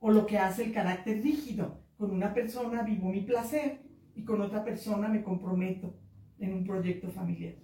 [0.01, 3.81] O lo que hace el carácter rígido, con una persona vivo mi placer
[4.16, 5.94] y con otra persona me comprometo
[6.40, 7.55] en un proyecto familiar.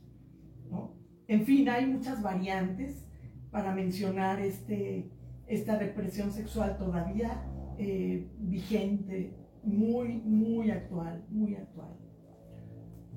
[0.71, 0.95] ¿no?
[1.27, 3.09] En fin, hay muchas variantes
[3.53, 5.11] para mencionar este,
[5.47, 7.45] esta represión sexual todavía
[7.79, 11.95] eh, vigente, muy, muy actual, muy actual.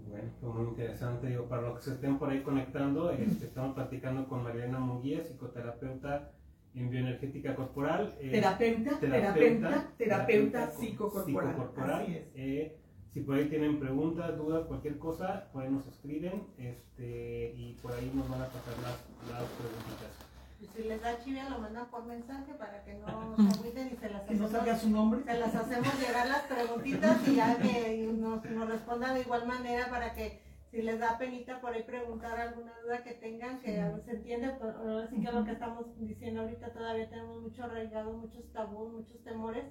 [0.10, 1.28] Bueno, fue muy interesante.
[1.28, 5.24] Digo, para los que se estén por ahí conectando, este, estamos platicando con Mariana Munguía,
[5.24, 6.32] psicoterapeuta
[6.76, 8.15] en bioenergética corporal.
[8.19, 11.50] Eh, terapeuta, terapeuta, terapeuta, psicocorporal.
[11.50, 12.06] psicocorporal.
[12.36, 12.78] Eh,
[13.12, 17.93] si por ahí tienen preguntas, dudas, cualquier cosa, por ahí nos escriben este, y por
[17.93, 20.25] ahí nos van a pasar las, las preguntitas.
[20.60, 24.10] Si les da chivia, lo mandan por mensaje para que no se agüiten y se
[24.10, 24.52] las hacemos.
[24.52, 25.24] no su nombre.
[25.24, 29.89] Se las hacemos llegar las preguntitas y ya que nos, nos respondan de igual manera
[29.89, 34.12] para que si les da penita por ahí preguntar alguna duda que tengan, que se
[34.12, 38.91] entiende, pero así que lo que estamos diciendo ahorita todavía tenemos mucho arraigado, muchos tabús,
[38.91, 39.63] muchos temores.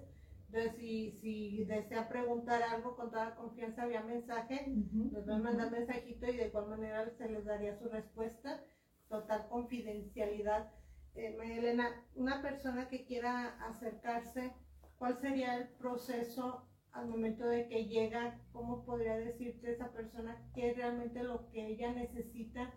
[0.47, 5.71] Entonces, si, si desea preguntar algo con toda confianza vía mensaje, nos van a mandar
[5.71, 8.65] mensajito y de igual manera se les daría su respuesta.
[9.09, 10.73] Total confidencialidad.
[11.15, 14.53] Eh, Elena, una persona que quiera acercarse,
[14.99, 20.71] ¿cuál sería el proceso al momento de que llega, cómo podría decirte esa persona qué
[20.71, 22.73] es realmente lo que ella necesita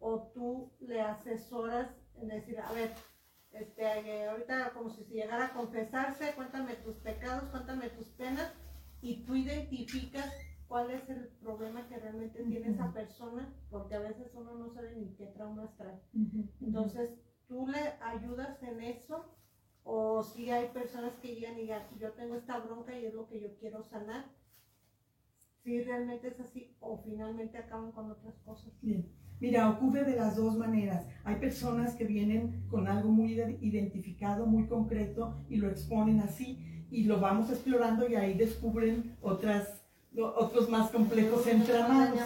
[0.00, 2.94] o tú le asesoras en decir, a ver,
[3.52, 8.52] este, eh, ahorita como si llegara a confesarse, cuéntame tus pecados, cuéntame tus penas
[9.00, 10.32] y tú identificas
[10.68, 14.94] cuál es el problema que realmente tiene esa persona, porque a veces uno no sabe
[14.96, 16.00] ni qué traumas trae.
[16.60, 17.14] Entonces,
[17.48, 19.34] tú le ayudas en eso
[19.82, 23.26] o si hay personas que llegan y digan, yo tengo esta bronca y es lo
[23.26, 24.26] que yo quiero sanar.
[25.64, 28.70] Si realmente es así o finalmente acaban con otras cosas.
[28.82, 29.10] Bien.
[29.40, 31.06] Mira, ocurre de las dos maneras.
[31.24, 37.04] Hay personas que vienen con algo muy identificado, muy concreto y lo exponen así y
[37.04, 39.77] lo vamos explorando y ahí descubren otras
[40.16, 42.18] otros más complejos entramados.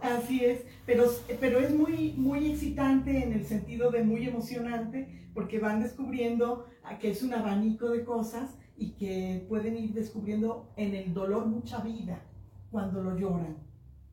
[0.00, 1.04] Así es, pero,
[1.40, 6.66] pero es muy, muy excitante en el sentido de muy emocionante porque van descubriendo
[7.00, 11.78] que es un abanico de cosas y que pueden ir descubriendo en el dolor mucha
[11.80, 12.22] vida
[12.70, 13.56] cuando lo lloran,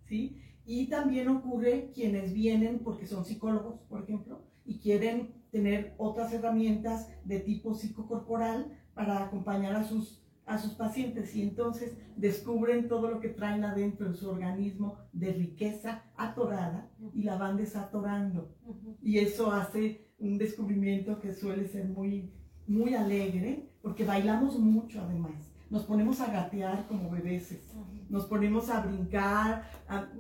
[0.08, 0.41] ¿sí?
[0.65, 7.10] Y también ocurre quienes vienen porque son psicólogos, por ejemplo, y quieren tener otras herramientas
[7.23, 13.19] de tipo psicocorporal para acompañar a sus a sus pacientes y entonces descubren todo lo
[13.19, 18.55] que traen adentro en su organismo de riqueza atorada y la van desatorando.
[19.01, 22.31] Y eso hace un descubrimiento que suele ser muy,
[22.67, 25.51] muy alegre porque bailamos mucho además.
[25.69, 27.60] Nos ponemos a gatear como bebés,
[28.08, 29.63] nos ponemos a brincar,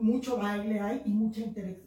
[0.01, 1.41] mucho baile hay y mucha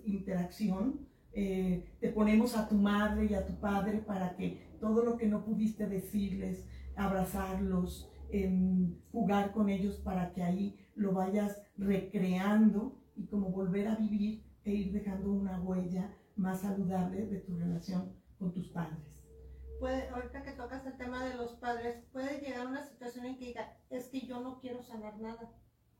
[0.05, 1.01] interacción.
[1.33, 5.27] Eh, te ponemos a tu madre y a tu padre para que todo lo que
[5.27, 6.65] no pudiste decirles,
[6.97, 8.11] abrazarlos,
[9.13, 14.73] jugar con ellos para que ahí lo vayas recreando y como volver a vivir e
[14.73, 19.25] ir dejando una huella más saludable de tu relación con tus padres.
[19.81, 23.47] Puede, ahorita que tocas el tema de los padres, puede llegar una situación en que
[23.47, 25.53] diga, es que yo no quiero sanar nada.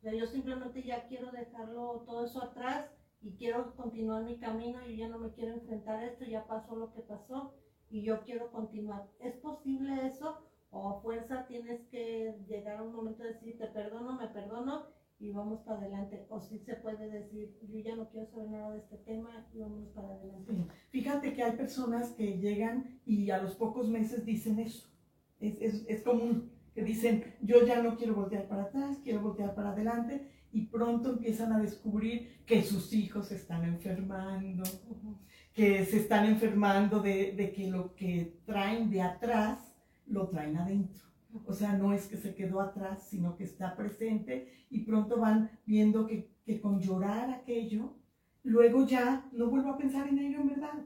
[0.03, 5.09] yo simplemente ya quiero dejarlo todo eso atrás y quiero continuar mi camino, y ya
[5.09, 7.55] no me quiero enfrentar a esto, ya pasó lo que pasó
[7.91, 9.09] y yo quiero continuar.
[9.21, 10.48] ¿Es posible eso?
[10.71, 14.87] O a fuerza tienes que llegar a un momento de decir, te perdono, me perdono
[15.19, 16.27] y vamos para adelante.
[16.29, 19.59] O si se puede decir, yo ya no quiero saber nada de este tema y
[19.59, 20.53] vamos para adelante.
[20.91, 24.89] Fíjate que hay personas que llegan y a los pocos meses dicen eso.
[25.41, 29.55] Es, es, es común que dicen, yo ya no quiero voltear para atrás, quiero voltear
[29.55, 34.63] para adelante y pronto empiezan a descubrir que sus hijos se están enfermando,
[35.53, 39.68] que se están enfermando de, de que lo que traen de atrás
[40.09, 41.09] lo traen adentro.
[41.47, 45.51] O sea, no es que se quedó atrás, sino que está presente y pronto van
[45.67, 47.95] viendo que, con llorar aquello,
[48.43, 50.85] luego ya no vuelvo a pensar en ello en verdad.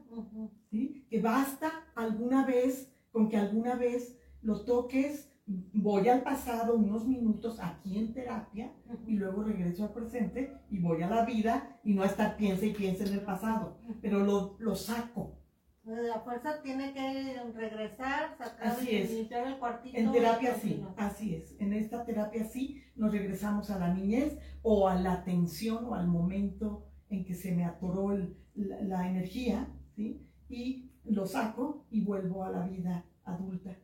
[0.69, 1.05] ¿sí?
[1.09, 7.59] Que basta alguna vez, con que alguna vez lo toques, voy al pasado unos minutos
[7.59, 8.71] aquí en terapia
[9.05, 12.65] y luego regreso al presente y voy a la vida y no a estar piensa
[12.65, 15.42] y piensa en el pasado, pero lo, lo saco
[15.85, 19.11] la fuerza tiene que regresar, sacar así es.
[19.31, 19.97] el cuartito.
[19.97, 21.59] En terapia sí, así es.
[21.59, 26.07] En esta terapia sí nos regresamos a la niñez o a la atención o al
[26.07, 28.17] momento en que se me atoró
[28.55, 30.25] la, energía, ¿sí?
[30.47, 33.77] Y lo saco y vuelvo a la vida adulta,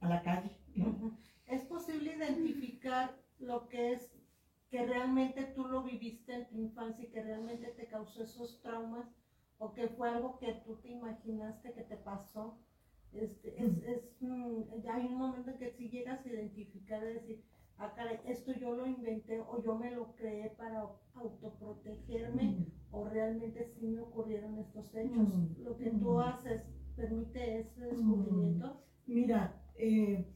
[0.00, 0.58] a la calle.
[1.46, 4.12] ¿Es posible identificar lo que es
[4.70, 9.06] que realmente tú lo viviste en tu infancia y que realmente te causó esos traumas
[9.62, 12.58] o que fue algo que tú te imaginaste que te pasó.
[13.12, 17.14] Este, es, es, mm, ya hay un momento en que si llegas a identificar y
[17.14, 17.44] decir,
[17.78, 23.72] ah, caray, esto yo lo inventé o yo me lo creé para autoprotegerme o realmente
[23.78, 25.28] sí me ocurrieron estos hechos.
[25.58, 26.64] Lo que tú haces
[26.96, 28.82] permite ese descubrimiento.
[29.06, 30.26] Mira, eh,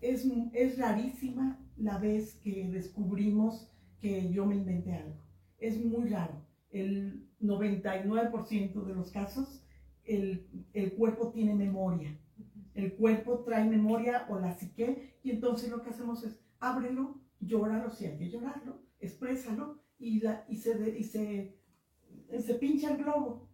[0.00, 5.16] es, es rarísima la vez que descubrimos que yo me inventé algo.
[5.58, 6.34] Es muy raro.
[6.70, 9.64] El 99% de los casos,
[10.04, 12.18] el, el, cuerpo tiene memoria.
[12.74, 17.90] El cuerpo trae memoria o la psique y entonces lo que hacemos es ábrelo, llóralo
[17.90, 21.58] si hay que llorarlo, exprésalo y, la, y, se, y se,
[22.40, 23.48] se pincha el globo.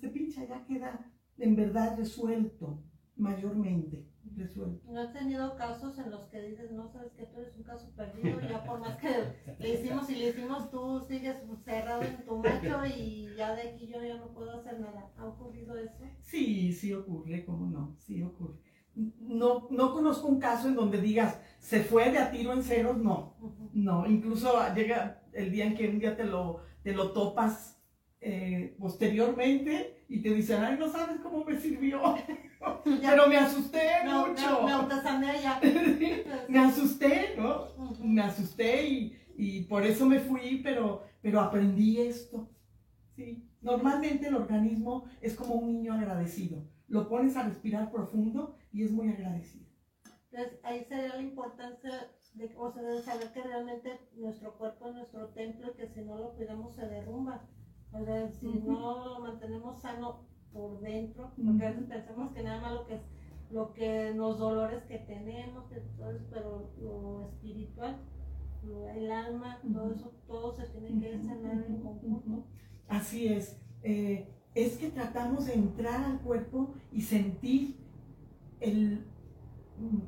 [0.00, 2.82] Se pincha, ya queda en verdad resuelto
[3.16, 4.06] mayormente
[4.36, 4.90] resuelto.
[4.90, 7.90] ¿No has tenido casos en los que dices, no sabes que tú eres un caso
[7.94, 9.08] perdido, ya por más que
[9.60, 13.86] le hicimos y le hicimos, tú sigues cerrado en tu macho y ya de aquí
[13.86, 15.10] yo ya no puedo hacer nada?
[15.16, 15.98] ¿Ha ocurrido eso?
[16.20, 17.94] Sí, sí ocurre, ¿cómo no?
[17.98, 18.58] Sí ocurre.
[18.94, 22.96] No, no conozco un caso en donde digas, se fue de a tiro en ceros,
[22.96, 23.36] no.
[23.72, 27.80] No, incluso llega el día en que un día te lo, te lo topas
[28.20, 32.00] eh, posteriormente y te dicen, ay, no sabes cómo me sirvió.
[32.84, 34.62] Pero me asusté mucho.
[34.64, 34.72] Me,
[36.48, 37.68] me asusté, ¿no?
[38.02, 42.50] Me asusté y, y, por eso me fui, pero, pero aprendí esto.
[43.16, 43.48] ¿sí?
[43.62, 46.62] Normalmente el organismo es como un niño agradecido.
[46.88, 49.66] Lo pones a respirar profundo y es muy agradecido.
[50.30, 54.94] Entonces, ahí sería la importancia de, o sea, de saber que realmente nuestro cuerpo es
[54.94, 57.48] nuestro templo y que si no lo cuidamos se derrumba.
[57.92, 62.60] O sea, si no lo mantenemos sano por dentro, porque a veces pensamos que nada
[62.60, 63.02] más lo que es
[63.50, 65.64] lo que los dolores que tenemos,
[66.30, 68.00] pero lo espiritual,
[68.94, 72.46] el alma, todo eso, todo se tiene que sanar en conjunto.
[72.88, 73.60] Así es.
[73.82, 77.76] Eh, es que tratamos de entrar al cuerpo y sentir
[78.60, 79.06] el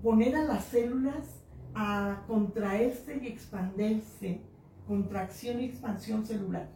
[0.02, 1.44] poner a las células
[1.74, 4.42] a contraerse y expandirse,
[4.86, 6.68] contracción y expansión celular.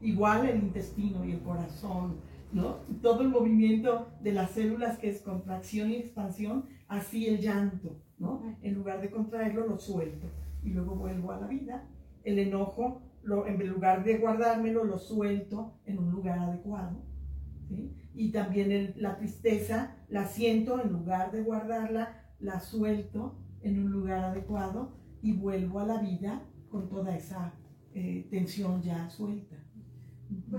[0.00, 2.16] Igual el intestino y el corazón,
[2.52, 2.80] ¿no?
[3.00, 8.42] Todo el movimiento de las células que es contracción y expansión, así el llanto, ¿no?
[8.62, 10.26] En lugar de contraerlo, lo suelto
[10.62, 11.88] y luego vuelvo a la vida.
[12.24, 17.02] El enojo, lo, en lugar de guardármelo, lo suelto en un lugar adecuado.
[18.14, 24.24] Y también la tristeza la siento, en lugar de guardarla, la suelto en un lugar
[24.24, 27.54] adecuado y vuelvo a la vida con toda esa
[27.94, 29.56] eh, tensión ya suelta.
[30.50, 30.58] yo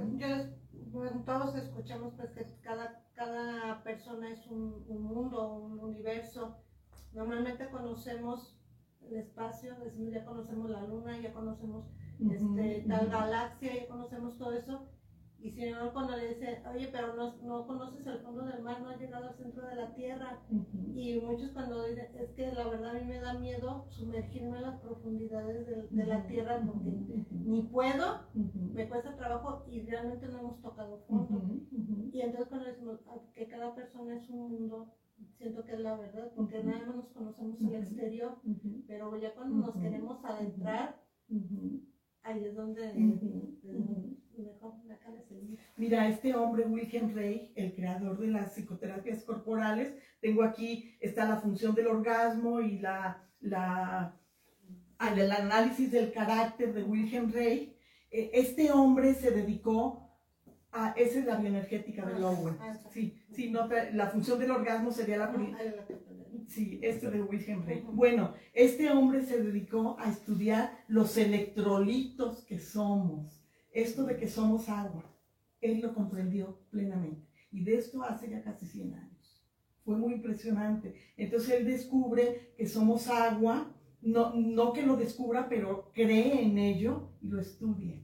[0.91, 6.56] bueno, todos escuchamos pues que cada, cada persona es un, un, mundo, un universo.
[7.14, 8.56] Normalmente conocemos
[9.10, 11.86] el espacio, decimos ya conocemos la luna, ya conocemos
[12.20, 14.88] este, tal galaxia, ya conocemos todo eso,
[15.43, 18.80] y si no, cuando le dice, oye, pero no, no, conoces el fondo del mar,
[18.80, 20.39] no has llegado al centro de la tierra.
[20.95, 24.64] Y muchos cuando dicen, es que la verdad a mí me da miedo sumergirme en
[24.64, 30.62] las profundidades de, la tierra porque ni puedo, me cuesta trabajo y realmente no hemos
[30.62, 31.41] tocado fondo.
[32.14, 34.93] Y entonces cuando decimos ah, que cada persona es un mundo,
[35.38, 38.38] siento que es la verdad, porque nada más nos conocemos el exterior,
[38.88, 41.01] pero ya cuando nos queremos adentrar,
[42.24, 42.93] ahí es donde
[45.78, 51.38] Mira, este hombre, Wilhelm Reich, el creador de las psicoterapias corporales, tengo aquí, está la
[51.38, 54.17] función del orgasmo y la, la,
[55.15, 57.76] el análisis del carácter de Wilhelm Reich.
[58.09, 60.03] E, este hombre se dedicó
[60.74, 62.57] a, esa es la bioenergética de Lowen.
[62.59, 65.34] Ah, sí, sí, no, la función del orgasmo sería la...
[66.47, 67.86] Sí, este de Wilhelm Reich.
[67.86, 73.43] Bueno, este hombre se dedicó a estudiar los electrolitos que somos
[73.74, 75.03] esto de que somos agua,
[75.59, 77.28] él lo comprendió plenamente.
[77.51, 79.47] Y de esto hace ya casi 100 años.
[79.84, 80.95] Fue muy impresionante.
[81.17, 87.09] Entonces él descubre que somos agua, no, no que lo descubra, pero cree en ello
[87.21, 88.01] y lo estudia.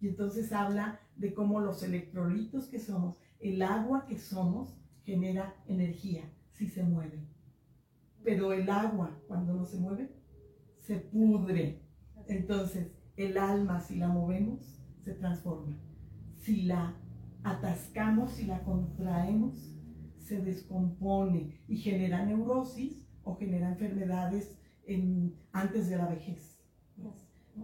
[0.00, 6.24] Y entonces habla de cómo los electrolitos que somos, el agua que somos, genera energía
[6.50, 7.20] si se mueve.
[8.24, 10.10] Pero el agua, cuando no se mueve,
[10.80, 11.80] se pudre.
[12.26, 15.78] Entonces, el alma, si la movemos, se transforma.
[16.38, 16.96] Si la
[17.44, 19.76] atascamos, si la contraemos,
[20.18, 26.51] se descompone y genera neurosis o genera enfermedades en, antes de la vejez.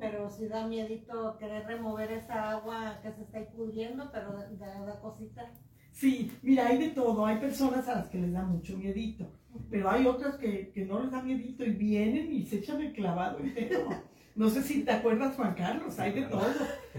[0.01, 5.01] Pero si da miedito querer remover esa agua que se está pudriendo, pero da, da
[5.01, 5.51] cosita.
[5.93, 7.27] Sí, mira, hay de todo.
[7.27, 9.27] Hay personas a las que les da mucho miedito.
[9.71, 12.93] pero hay otras que, que no les da miedito y vienen y se echan el
[12.93, 13.89] clavado entero.
[14.37, 16.47] No sé si te acuerdas, Juan Carlos, hay de todo.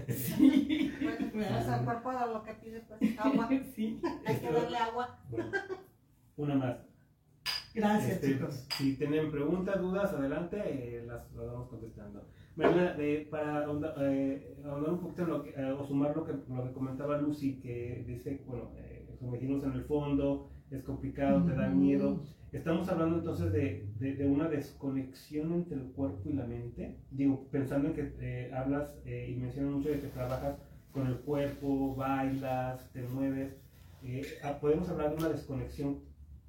[0.08, 0.92] Sí.
[1.00, 3.48] Bueno, pues al cuerpo de lo que pide, pues agua.
[3.74, 3.98] Sí.
[4.26, 5.18] Hay que darle agua.
[5.30, 5.50] Bueno,
[6.36, 6.76] una más.
[7.72, 8.66] Gracias, Este, chicos.
[8.76, 12.26] Si tienen preguntas, dudas, adelante, eh, las, las vamos contestando.
[12.60, 16.24] Mariana, eh, para ahondar, eh, ahondar un poquito en lo que, eh, o sumar lo
[16.26, 21.44] que, lo que comentaba Lucy, que dice, bueno, eh, sumergirnos en el fondo, es complicado,
[21.46, 22.22] te da miedo.
[22.52, 26.96] Estamos hablando entonces de, de, de una desconexión entre el cuerpo y la mente.
[27.10, 30.58] Digo, pensando en que eh, hablas y mencionas mucho de que trabajas
[30.92, 33.56] con el cuerpo, bailas, te mueves.
[34.42, 36.00] Ah, ¿Podemos hablar de una desconexión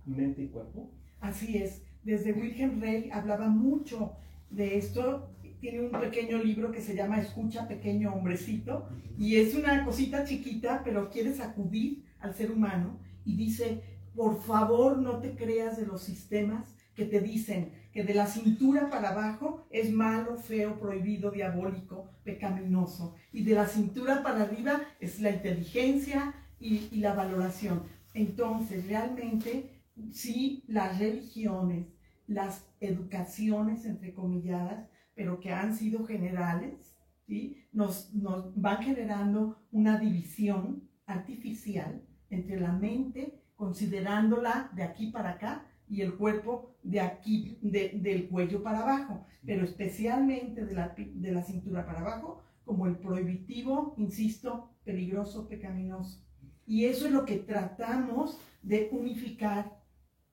[0.05, 0.89] mente y cuerpo?
[1.19, 1.83] Así es.
[2.03, 4.13] Desde Wilhelm Rey hablaba mucho
[4.49, 5.29] de esto.
[5.61, 8.89] Tiene un pequeño libro que se llama Escucha, pequeño hombrecito.
[9.19, 12.99] Y es una cosita chiquita, pero quiere sacudir al ser humano.
[13.23, 13.83] Y dice,
[14.15, 18.89] por favor no te creas de los sistemas que te dicen que de la cintura
[18.89, 23.13] para abajo es malo, feo, prohibido, diabólico, pecaminoso.
[23.31, 27.83] Y de la cintura para arriba es la inteligencia y, la valoración.
[28.15, 31.85] Entonces, realmente, sí, las religiones,
[32.25, 34.89] las educaciones, entre comilladas,
[35.21, 36.95] pero que han sido generales,
[37.27, 37.55] ¿sí?
[37.71, 42.01] nos, nos van generando una división artificial
[42.31, 48.29] entre la mente, considerándola de aquí para acá, y el cuerpo de aquí, de- del
[48.29, 53.93] cuello para abajo, pero especialmente de la, de la cintura para abajo, como el prohibitivo,
[53.97, 56.25] insisto, peligroso, pecaminoso.
[56.65, 59.71] Y eso es lo que tratamos de unificar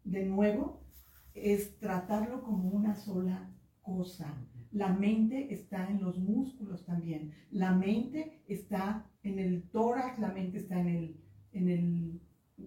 [0.03, 0.81] de nuevo,
[1.35, 3.51] es tratarlo como una sola
[3.83, 4.35] cosa.
[4.73, 7.33] La mente está en los músculos también.
[7.51, 11.17] La mente está en el tórax, la mente está en el,
[11.53, 12.21] en el,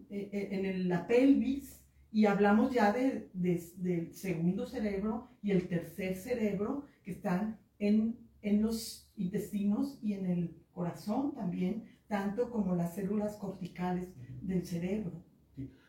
[0.10, 1.78] eh, eh, en el- la pelvis.
[2.12, 8.18] Y hablamos ya de, de- del segundo cerebro y el tercer cerebro que están en,
[8.42, 14.10] en los intestinos y en el corazón también, tanto como las células corticales
[14.42, 15.12] del cerebro.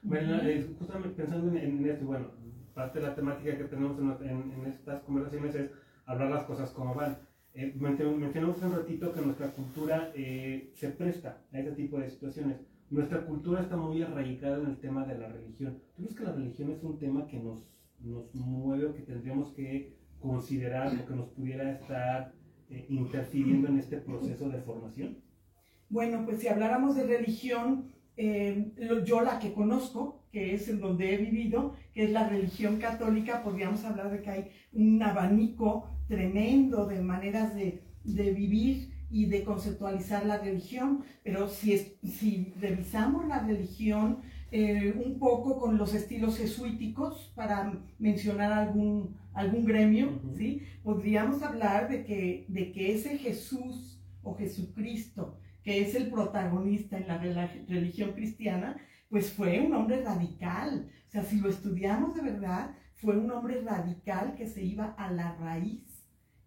[0.02, 2.30] Bueno, eh, justamente pensando en, en esto, bueno,
[2.74, 5.70] parte de la temática que tenemos en, en- en estas conversaciones es
[6.06, 7.18] hablar las cosas como van.
[7.54, 12.56] Eh, mencionamos un ratito que nuestra cultura eh, se presta a ese tipo de situaciones.
[12.90, 15.78] Nuestra cultura está muy arraigada en el tema de la religión.
[15.96, 17.60] ¿Tú crees que la religión es un tema que nos,
[18.00, 22.32] nos mueve o que tendríamos que considerar o que nos pudiera estar
[22.70, 25.18] eh, interfiriendo en este proceso de formación?
[25.90, 28.72] Bueno, pues si habláramos de religión, eh,
[29.04, 33.42] yo la que conozco, que es en donde he vivido, que es la religión católica,
[33.42, 39.44] podríamos hablar de que hay un abanico tremendo de maneras de, de vivir y de
[39.44, 44.18] conceptualizar la religión, pero si, es- si revisamos la religión
[44.50, 50.20] eh, un poco con los estilos jesuíticos, para mencionar algún, algún gremio.
[50.36, 50.62] ¿sí?
[50.82, 57.06] podríamos hablar de que, de que ese Jesús o Jesucristo, que es el protagonista en
[57.08, 57.18] la
[57.68, 58.76] religión cristiana,
[59.08, 60.90] pues fue un hombre radical.
[61.08, 65.10] O sea, si lo estudiamos de verdad, fue un hombre radical que se iba a
[65.10, 65.91] la raíz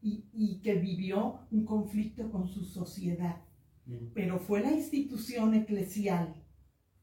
[0.08, 3.38] y, y que vivió un conflicto con su sociedad.
[4.14, 6.34] Pero fue la institución eclesial,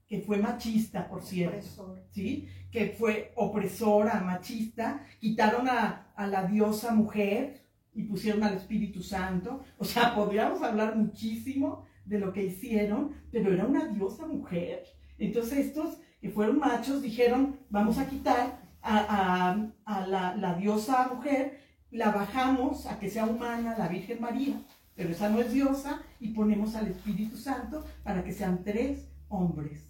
[0.08, 1.56] que fue machista, por cierto.
[1.58, 2.02] Opresor.
[2.10, 2.46] ¿sí?
[2.70, 9.62] que fue opresora, machista, quitaron a, a la diosa mujer y pusieron al Espíritu Santo.
[9.78, 14.84] O sea, podríamos hablar muchísimo de lo que hicieron, pero era una diosa mujer.
[15.18, 21.10] Entonces estos que fueron machos dijeron, vamos a quitar a, a- a la, la diosa
[21.14, 21.60] mujer,
[21.92, 24.60] la bajamos a que sea humana, la Virgen María,
[24.94, 29.88] pero esa no es diosa, y ponemos al Espíritu Santo para que sean tres hombres.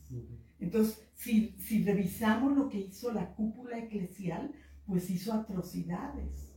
[0.61, 4.53] Entonces, si, si revisamos lo que hizo la cúpula eclesial,
[4.87, 6.53] pues hizo atrocidades.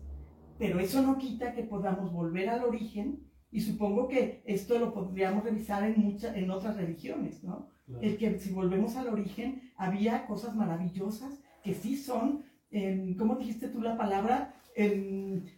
[0.57, 5.43] Pero eso no quita que podamos volver al origen y supongo que esto lo podríamos
[5.43, 7.69] revisar en, muchas en otras religiones, ¿no?
[8.01, 13.67] El que si volvemos al origen, había cosas maravillosas que sí son, em, ¿cómo dijiste
[13.67, 14.55] tú la palabra?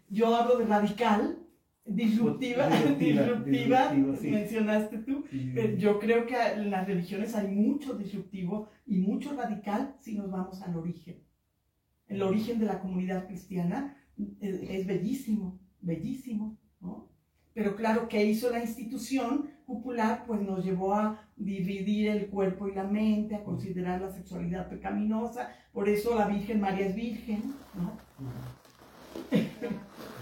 [0.10, 1.40] Yo hablo de radical,
[1.86, 4.30] disruptiva, Disruptiva, disruptiva, disruptivo, sí.
[4.30, 5.24] mencionaste tú.
[5.54, 10.30] Pero yo creo que en las religiones hay mucho disruptivo y mucho radical si nos
[10.30, 11.24] vamos al origen.
[12.08, 13.98] El origen de la comunidad cristiana
[14.40, 17.10] es, es bellísimo, bellísimo, ¿no?
[17.54, 20.26] Pero claro, ¿qué hizo la institución popular?
[20.28, 25.50] Pues nos llevó a dividir el cuerpo y la mente, a considerar la sexualidad pecaminosa.
[25.74, 27.98] Por eso la Virgen María es virgen, ¿no?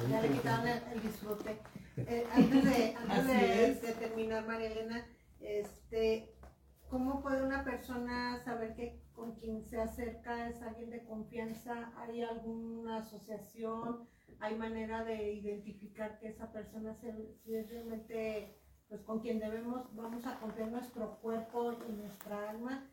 [0.09, 1.57] Ya le quitaron el, el disfrute.
[1.97, 5.07] Eh, antes de, antes de, terminar, María Elena,
[5.39, 6.35] este,
[6.89, 12.21] ¿cómo puede una persona saber que, con quien se acerca es alguien de confianza, hay
[12.21, 14.07] alguna asociación,
[14.39, 20.25] hay manera de identificar que esa persona si es realmente pues con quien debemos, vamos
[20.25, 22.87] a confiar nuestro cuerpo y nuestra alma.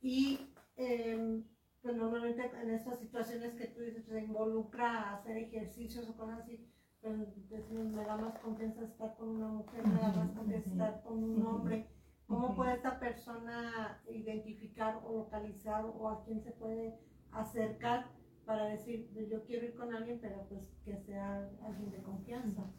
[0.00, 1.44] Y em,
[1.82, 6.68] pues normalmente en estas situaciones que tú dices, se involucra hacer ejercicios o cosas así,
[7.00, 7.16] pues
[7.70, 11.44] me da más confianza estar con una mujer, me da más confianza estar con un
[11.44, 11.88] hombre.
[12.26, 16.98] ¿Cómo puede esta persona identificar o localizar o a quién se puede
[17.32, 18.06] acercar
[18.46, 22.72] para decir, yo quiero ir con alguien, pero pues que sea alguien de confianza?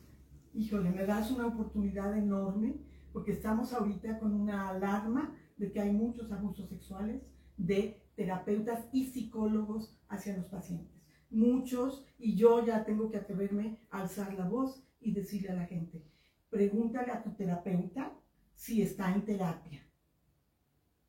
[0.54, 2.76] híjole, me das una oportunidad enorme
[3.12, 7.22] porque estamos ahorita con una alarma de que hay muchos abusos sexuales
[7.58, 11.02] de terapeutas y psicólogos hacia los pacientes.
[11.30, 15.66] Muchos, y yo ya tengo que atreverme a alzar la voz y decirle a la
[15.66, 16.06] gente,
[16.50, 18.14] pregúntale a tu terapeuta
[18.56, 19.84] si está en terapia.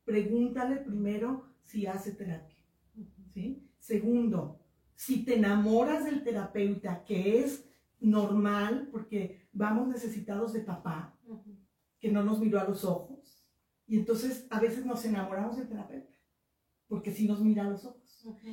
[0.04, 2.56] Pregúntale primero si hace terapia.
[3.32, 3.68] ¿sí?
[3.78, 4.60] Segundo,
[4.94, 7.68] si te enamoras del terapeuta, que es
[8.00, 11.18] normal, porque vamos necesitados de papá,
[11.98, 13.44] que no nos miró a los ojos.
[13.86, 16.13] Y entonces a veces nos enamoramos del terapeuta,
[16.88, 18.02] porque sí nos mira a los ojos.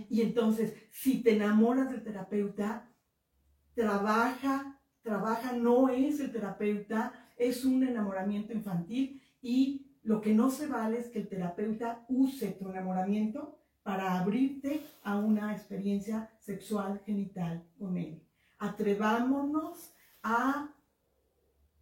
[0.10, 2.90] Y entonces, si te enamoras del terapeuta,
[3.74, 10.68] trabaja, trabaja, no es el terapeuta, es un enamoramiento infantil y lo que no se
[10.68, 17.66] vale es que el terapeuta use tu enamoramiento para abrirte a una experiencia sexual genital
[17.80, 18.22] con él
[18.62, 20.72] atrevámonos a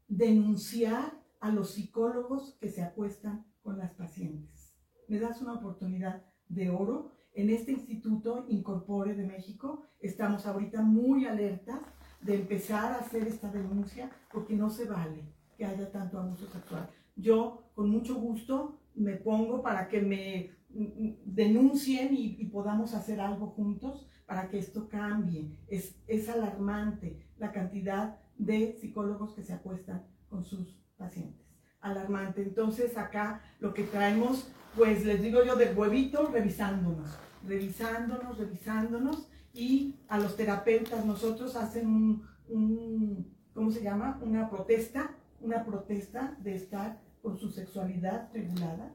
[0.07, 4.73] denunciar a los psicólogos que se acuestan con las pacientes.
[5.09, 7.11] Me das una oportunidad de oro.
[7.33, 11.79] En este Instituto Incorpore de México estamos ahorita muy alertas
[12.21, 15.23] de empezar a hacer esta denuncia porque no se vale
[15.57, 16.89] que haya tanto abuso sexual.
[17.15, 22.93] Yo con mucho gusto me pongo para que me mm, mm, denuncien y, y podamos
[22.93, 25.49] hacer algo juntos para que esto cambie.
[25.67, 31.48] Es, es alarmante la cantidad de psicólogos que se acuestan con sus pacientes.
[31.81, 32.41] Alarmante.
[32.41, 37.17] Entonces acá lo que traemos, pues les digo yo, de huevito, revisándonos,
[37.47, 39.27] revisándonos, revisándonos.
[39.53, 44.19] Y a los terapeutas nosotros hacen un, un ¿cómo se llama?
[44.21, 45.11] Una protesta,
[45.41, 48.91] una protesta de estar con su sexualidad regulada.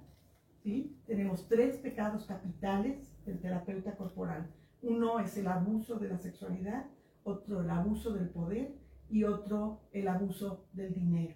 [0.62, 0.96] ¿sí?
[1.06, 4.48] Tenemos tres pecados capitales del terapeuta corporal
[4.84, 6.86] uno es el abuso de la sexualidad,
[7.22, 8.74] otro el abuso del poder
[9.08, 11.34] y otro el abuso del dinero.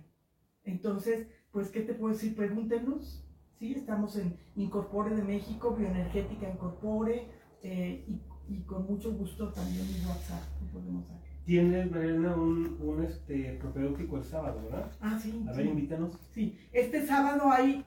[0.65, 1.29] Entonces,
[1.59, 2.37] pues, ¿qué te puedo decir?
[2.37, 3.21] Pregúntenos.
[3.59, 7.27] Sí, estamos en Incorpore de México, Bioenergética Incorpore,
[7.65, 8.07] eh,
[8.47, 11.05] y, con mucho gusto también en WhatsApp podemos
[11.45, 14.93] Tienes, Mariana, un, un este, propedéutico el sábado, ¿verdad?
[15.01, 15.45] Ah, sí.
[15.49, 16.17] A ver, invítanos.
[16.31, 17.85] Sí, este sábado hay,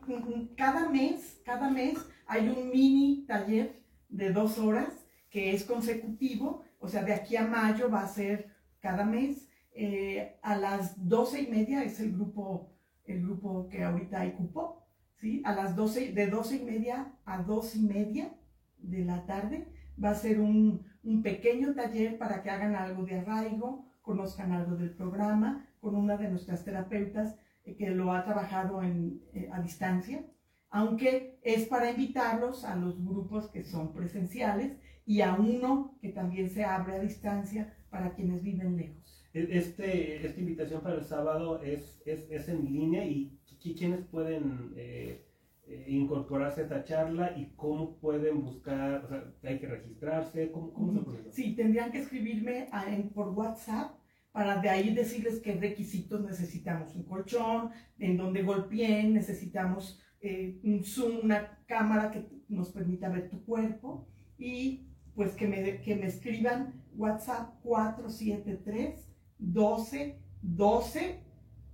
[0.57, 1.97] cada mes, cada mes
[2.27, 7.47] hay un mini taller de dos horas que es consecutivo, o sea, de aquí a
[7.47, 9.47] mayo va a ser cada mes.
[9.73, 12.70] Eh, a las doce y media es el grupo,
[13.11, 14.87] el grupo que ahorita hay cupo,
[15.19, 15.41] ¿sí?
[15.45, 18.33] A las doce, de doce y media a dos y media
[18.77, 19.67] de la tarde
[20.03, 24.75] va a ser un, un pequeño taller para que hagan algo de arraigo, conozcan algo
[24.75, 29.61] del programa con una de nuestras terapeutas eh, que lo ha trabajado en, eh, a
[29.61, 30.25] distancia,
[30.69, 36.49] aunque es para invitarlos a los grupos que son presenciales y a uno que también
[36.49, 39.00] se abre a distancia para quienes viven lejos.
[39.33, 43.37] Este, esta invitación para el sábado es, es, es en línea y
[43.73, 45.25] quiénes pueden eh,
[45.67, 50.73] eh, incorporarse a esta charla y cómo pueden buscar, o sea, hay que registrarse, ¿cómo,
[50.73, 52.67] cómo se puede Sí, tendrían que escribirme
[53.13, 53.95] por WhatsApp
[54.31, 56.95] para de ahí decirles qué requisitos necesitamos.
[56.95, 57.69] Un colchón,
[57.99, 64.07] en donde golpeen, necesitamos eh, un Zoom, una cámara que nos permita ver tu cuerpo
[64.37, 69.10] y pues que me, que me escriban WhatsApp 473
[69.41, 71.23] 12 12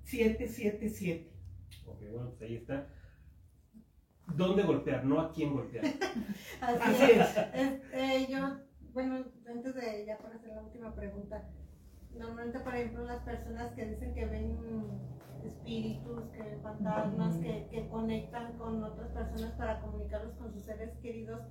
[0.03, 1.31] 777.
[1.85, 2.87] Ok, bueno, pues ahí está.
[4.35, 5.05] ¿Dónde golpear?
[5.05, 5.85] No a quién golpear.
[6.61, 7.37] Así, es.
[7.93, 8.57] Eh, yo,
[8.93, 11.49] bueno, antes de ya para hacer la última pregunta,
[12.13, 14.57] normalmente, por ejemplo, las personas que dicen que ven
[15.45, 20.97] espíritus, que ven fantasmas, que, que conectan con otras personas para comunicarlos con sus seres
[21.01, 21.41] queridos,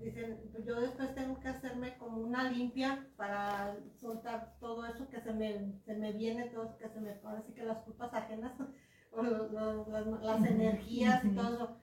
[0.00, 5.20] dicen, pues yo después tengo que hacerme como una limpia para soltar todo eso que
[5.20, 8.52] se me, se me viene, todo que se me, ahora sí que las culpas ajenas,
[9.12, 11.76] o las, energías y todo eso.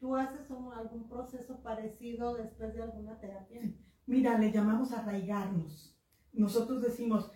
[0.00, 3.60] ¿Tú haces algún proceso parecido después de alguna terapia?
[4.06, 5.96] Mira, le llamamos arraigarnos.
[6.32, 7.30] Nosotros decimos,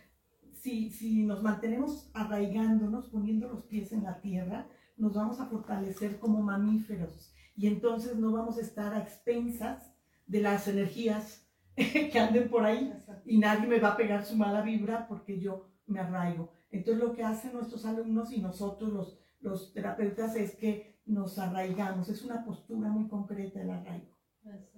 [0.52, 6.18] si, si nos mantenemos arraigándonos, poniendo los pies en la tierra, nos vamos a fortalecer
[6.18, 9.92] como mamíferos y entonces no vamos a estar a expensas
[10.28, 12.92] de las energías que anden por ahí
[13.24, 16.52] y nadie me va a pegar su mala vibra porque yo me arraigo.
[16.70, 22.08] Entonces lo que hacen nuestros alumnos y nosotros los, los terapeutas es que nos arraigamos,
[22.10, 24.18] es una postura muy concreta el arraigo.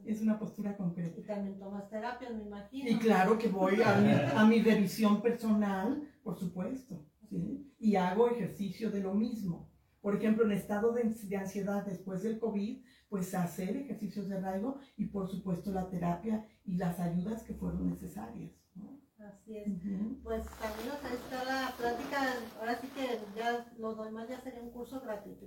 [0.05, 1.20] Es una postura concreta.
[1.20, 2.90] Y también tomas terapia, me imagino.
[2.90, 7.07] Y claro que voy a mi, a mi revisión personal, por supuesto.
[7.28, 7.72] ¿sí?
[7.78, 9.70] Y hago ejercicio de lo mismo.
[10.01, 14.78] Por ejemplo, en estado de, de, ansiedad después del COVID, pues hacer ejercicios de arraigo
[14.96, 18.52] y por supuesto la terapia y las ayudas que fueron necesarias.
[18.76, 19.00] ¿no?
[19.18, 19.66] Así es.
[19.66, 20.22] Uh -huh.
[20.22, 22.18] Pues amigos, ahí está la plática.
[22.58, 25.46] Ahora sí que ya lo demás ya sería un curso gratuito.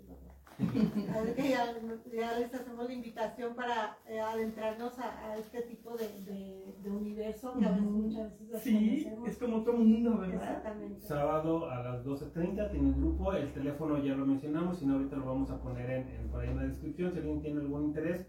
[0.57, 1.65] Que ya,
[2.13, 6.89] ya, les hacemos la invitación para eh, adentrarnos a, a, este tipo de, de, de
[6.89, 10.35] universo que a veces, muchas veces Sí, es como otro mundo, ¿verdad?
[10.35, 11.01] Exactamente.
[11.01, 15.15] Sábado a las 12.30 tiene el grupo, el teléfono ya lo mencionamos, si no ahorita
[15.17, 17.85] lo vamos a poner en, en, por ahí en la descripción, si alguien tiene algún
[17.85, 18.27] interés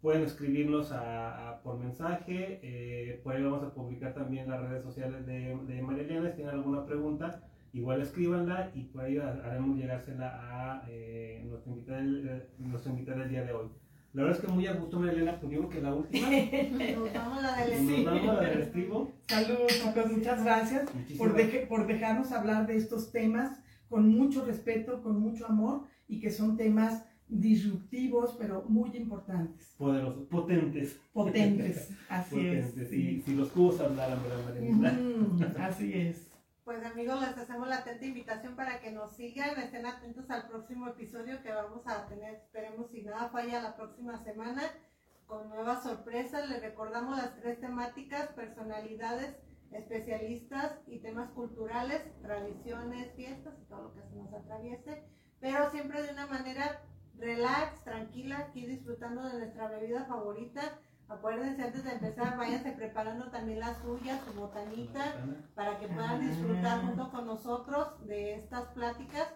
[0.00, 4.84] pueden escribirnos a, a, por mensaje, eh, por ahí vamos a publicar también las redes
[4.84, 9.76] sociales de, de María Elena, si tienen alguna pregunta, igual escríbanla y por ahí haremos
[9.76, 13.68] llegársela a eh, nuestra, invitada del, eh, nuestra invitada del día de hoy.
[14.14, 16.28] La verdad es que muy a gusto, María Elena, pues digo que la última.
[16.96, 19.12] Nos vamos a la del Nos vamos a la del estribo.
[19.28, 25.02] Saludos, chicos, muchas gracias por, deje, por dejarnos hablar de estos temas con mucho respeto,
[25.02, 29.74] con mucho amor y que son temas disruptivos, pero muy importantes.
[29.76, 30.98] Poderosos, potentes.
[31.12, 32.76] Potentes, así potentes.
[32.78, 32.88] es.
[32.88, 32.96] Sí.
[32.96, 34.92] Si, si, los cubos hablaran, ¿verdad, María?
[34.92, 36.27] Mm, así es.
[36.68, 40.86] Pues amigos, les hacemos la atenta invitación para que nos sigan, estén atentos al próximo
[40.88, 44.60] episodio que vamos a tener, esperemos si nada falla la próxima semana,
[45.26, 46.46] con nuevas sorpresas.
[46.50, 49.34] Les recordamos las tres temáticas, personalidades,
[49.72, 55.04] especialistas y temas culturales, tradiciones, fiestas y todo lo que se nos atraviese,
[55.40, 56.82] pero siempre de una manera
[57.16, 60.78] relax, tranquila, aquí disfrutando de nuestra bebida favorita.
[61.08, 65.14] Acuérdense antes de empezar, váyanse preparando también la suya, su botanita,
[65.54, 69.28] para que puedan disfrutar junto con nosotros de estas pláticas.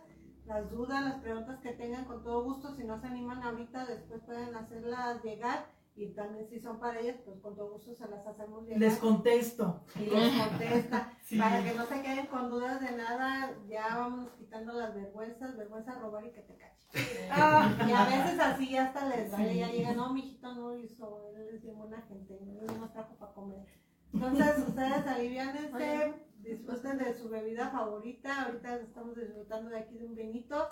[0.44, 4.20] Las dudas, las preguntas que tengan con todo gusto, si no se animan ahorita, después
[4.22, 5.64] pueden hacerlas llegar
[5.94, 8.80] y también si son para ellas, pues con todo gusto se las hacemos llegar.
[8.80, 9.84] Les contesto.
[9.96, 11.12] Y les contesta.
[11.22, 11.38] sí.
[11.38, 15.98] Para que no se queden con dudas de nada, ya vamos quitando las vergüenzas, vergüenza
[15.98, 16.72] robar y que te cachen.
[17.88, 19.58] Y a veces así hasta les vale, sí.
[19.58, 23.32] ya llega, no, mijito no hizo, él es bien buena gente, él nos trajo para
[23.32, 23.66] comer.
[24.12, 28.44] Entonces, ustedes aliviánense, disfruten de su bebida favorita.
[28.44, 30.68] Ahorita estamos disfrutando de aquí de un vinito.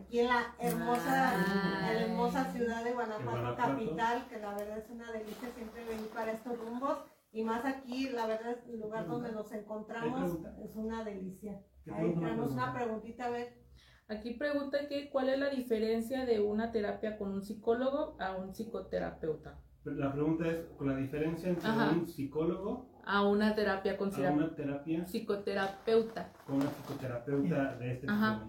[0.00, 4.78] Aquí en la hermosa, en la hermosa ciudad de Guanajuato, Guanajuato, capital, que la verdad
[4.78, 6.98] es una delicia siempre venir para estos rumbos.
[7.30, 11.62] Y más aquí, la verdad, el lugar donde nos encontramos es una delicia.
[11.92, 13.62] Ahí tenemos una preguntita, a ver.
[14.08, 18.54] Aquí pregunta que cuál es la diferencia de una terapia con un psicólogo a un
[18.54, 19.58] psicoterapeuta.
[19.84, 21.90] La pregunta es con la diferencia entre Ajá.
[21.90, 26.32] un psicólogo a una terapia con a una terapia psicoterapeuta.
[26.46, 28.48] Con una psicoterapeuta de este Ajá.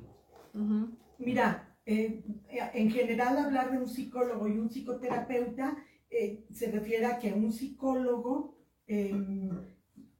[0.53, 0.97] Uh -huh.
[1.17, 5.75] Mira, eh, en general hablar de un psicólogo y un psicoterapeuta
[6.09, 9.49] eh, se refiere a que un psicólogo eh,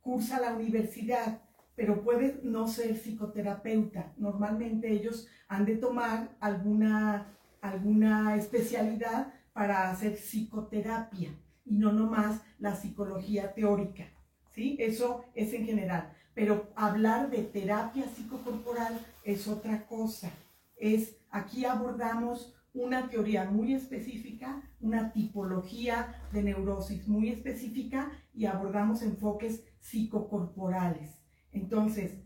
[0.02, 1.44] cursa la universidad,
[1.76, 4.14] pero puede no ser psicoterapeuta.
[4.18, 11.30] Normalmente ellos han de tomar alguna, alguna especialidad para hacer psicoterapia
[11.66, 14.06] y no nomás la psicología teórica,
[14.52, 14.76] ¿sí?
[14.80, 16.12] Eso es en general.
[16.34, 20.32] Pero hablar de terapia psicocorporal es otra cosa.
[20.76, 29.04] Es, aquí abordamos una teoría muy específica, una tipología de neurosis muy específica y abordamos
[29.04, 31.22] enfoques psicocorporales.
[31.52, 32.18] Entonces,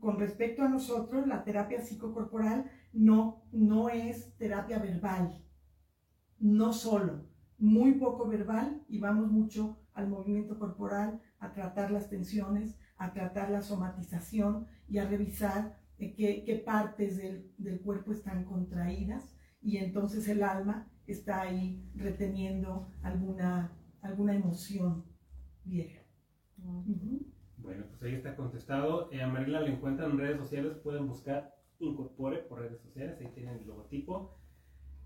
[0.00, 5.44] con respecto a nosotros, la terapia psicocorporal no, no es terapia verbal,
[6.38, 7.26] no solo,
[7.58, 13.50] muy poco verbal y vamos mucho al movimiento corporal, a tratar las tensiones, a tratar
[13.50, 19.78] la somatización y a revisar eh, qué, qué, partes del, del, cuerpo están contraídas y
[19.78, 25.04] entonces el alma está ahí reteniendo alguna, alguna emoción
[25.64, 26.02] vieja.
[26.58, 27.26] Uh -huh.
[27.58, 29.10] Bueno, pues ahí está contestado.
[29.12, 33.28] Eh, a Marila la encuentran en redes sociales, pueden buscar Incorpore por redes sociales, ahí
[33.34, 34.37] tienen el logotipo.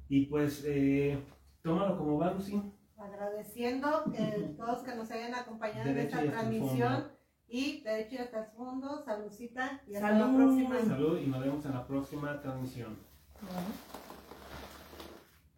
[0.08, 1.18] Y pues, eh,
[1.62, 2.60] tómalo como va, Lucy.
[2.96, 7.08] Agradeciendo que todos que nos hayan acompañado en esta transmisión.
[7.48, 10.20] Y derecho y hasta el fondo, saludcita y hasta Salud.
[10.20, 10.80] la próxima.
[10.80, 12.96] Salud y nos vemos en la próxima transmisión.
[13.42, 14.01] Bueno.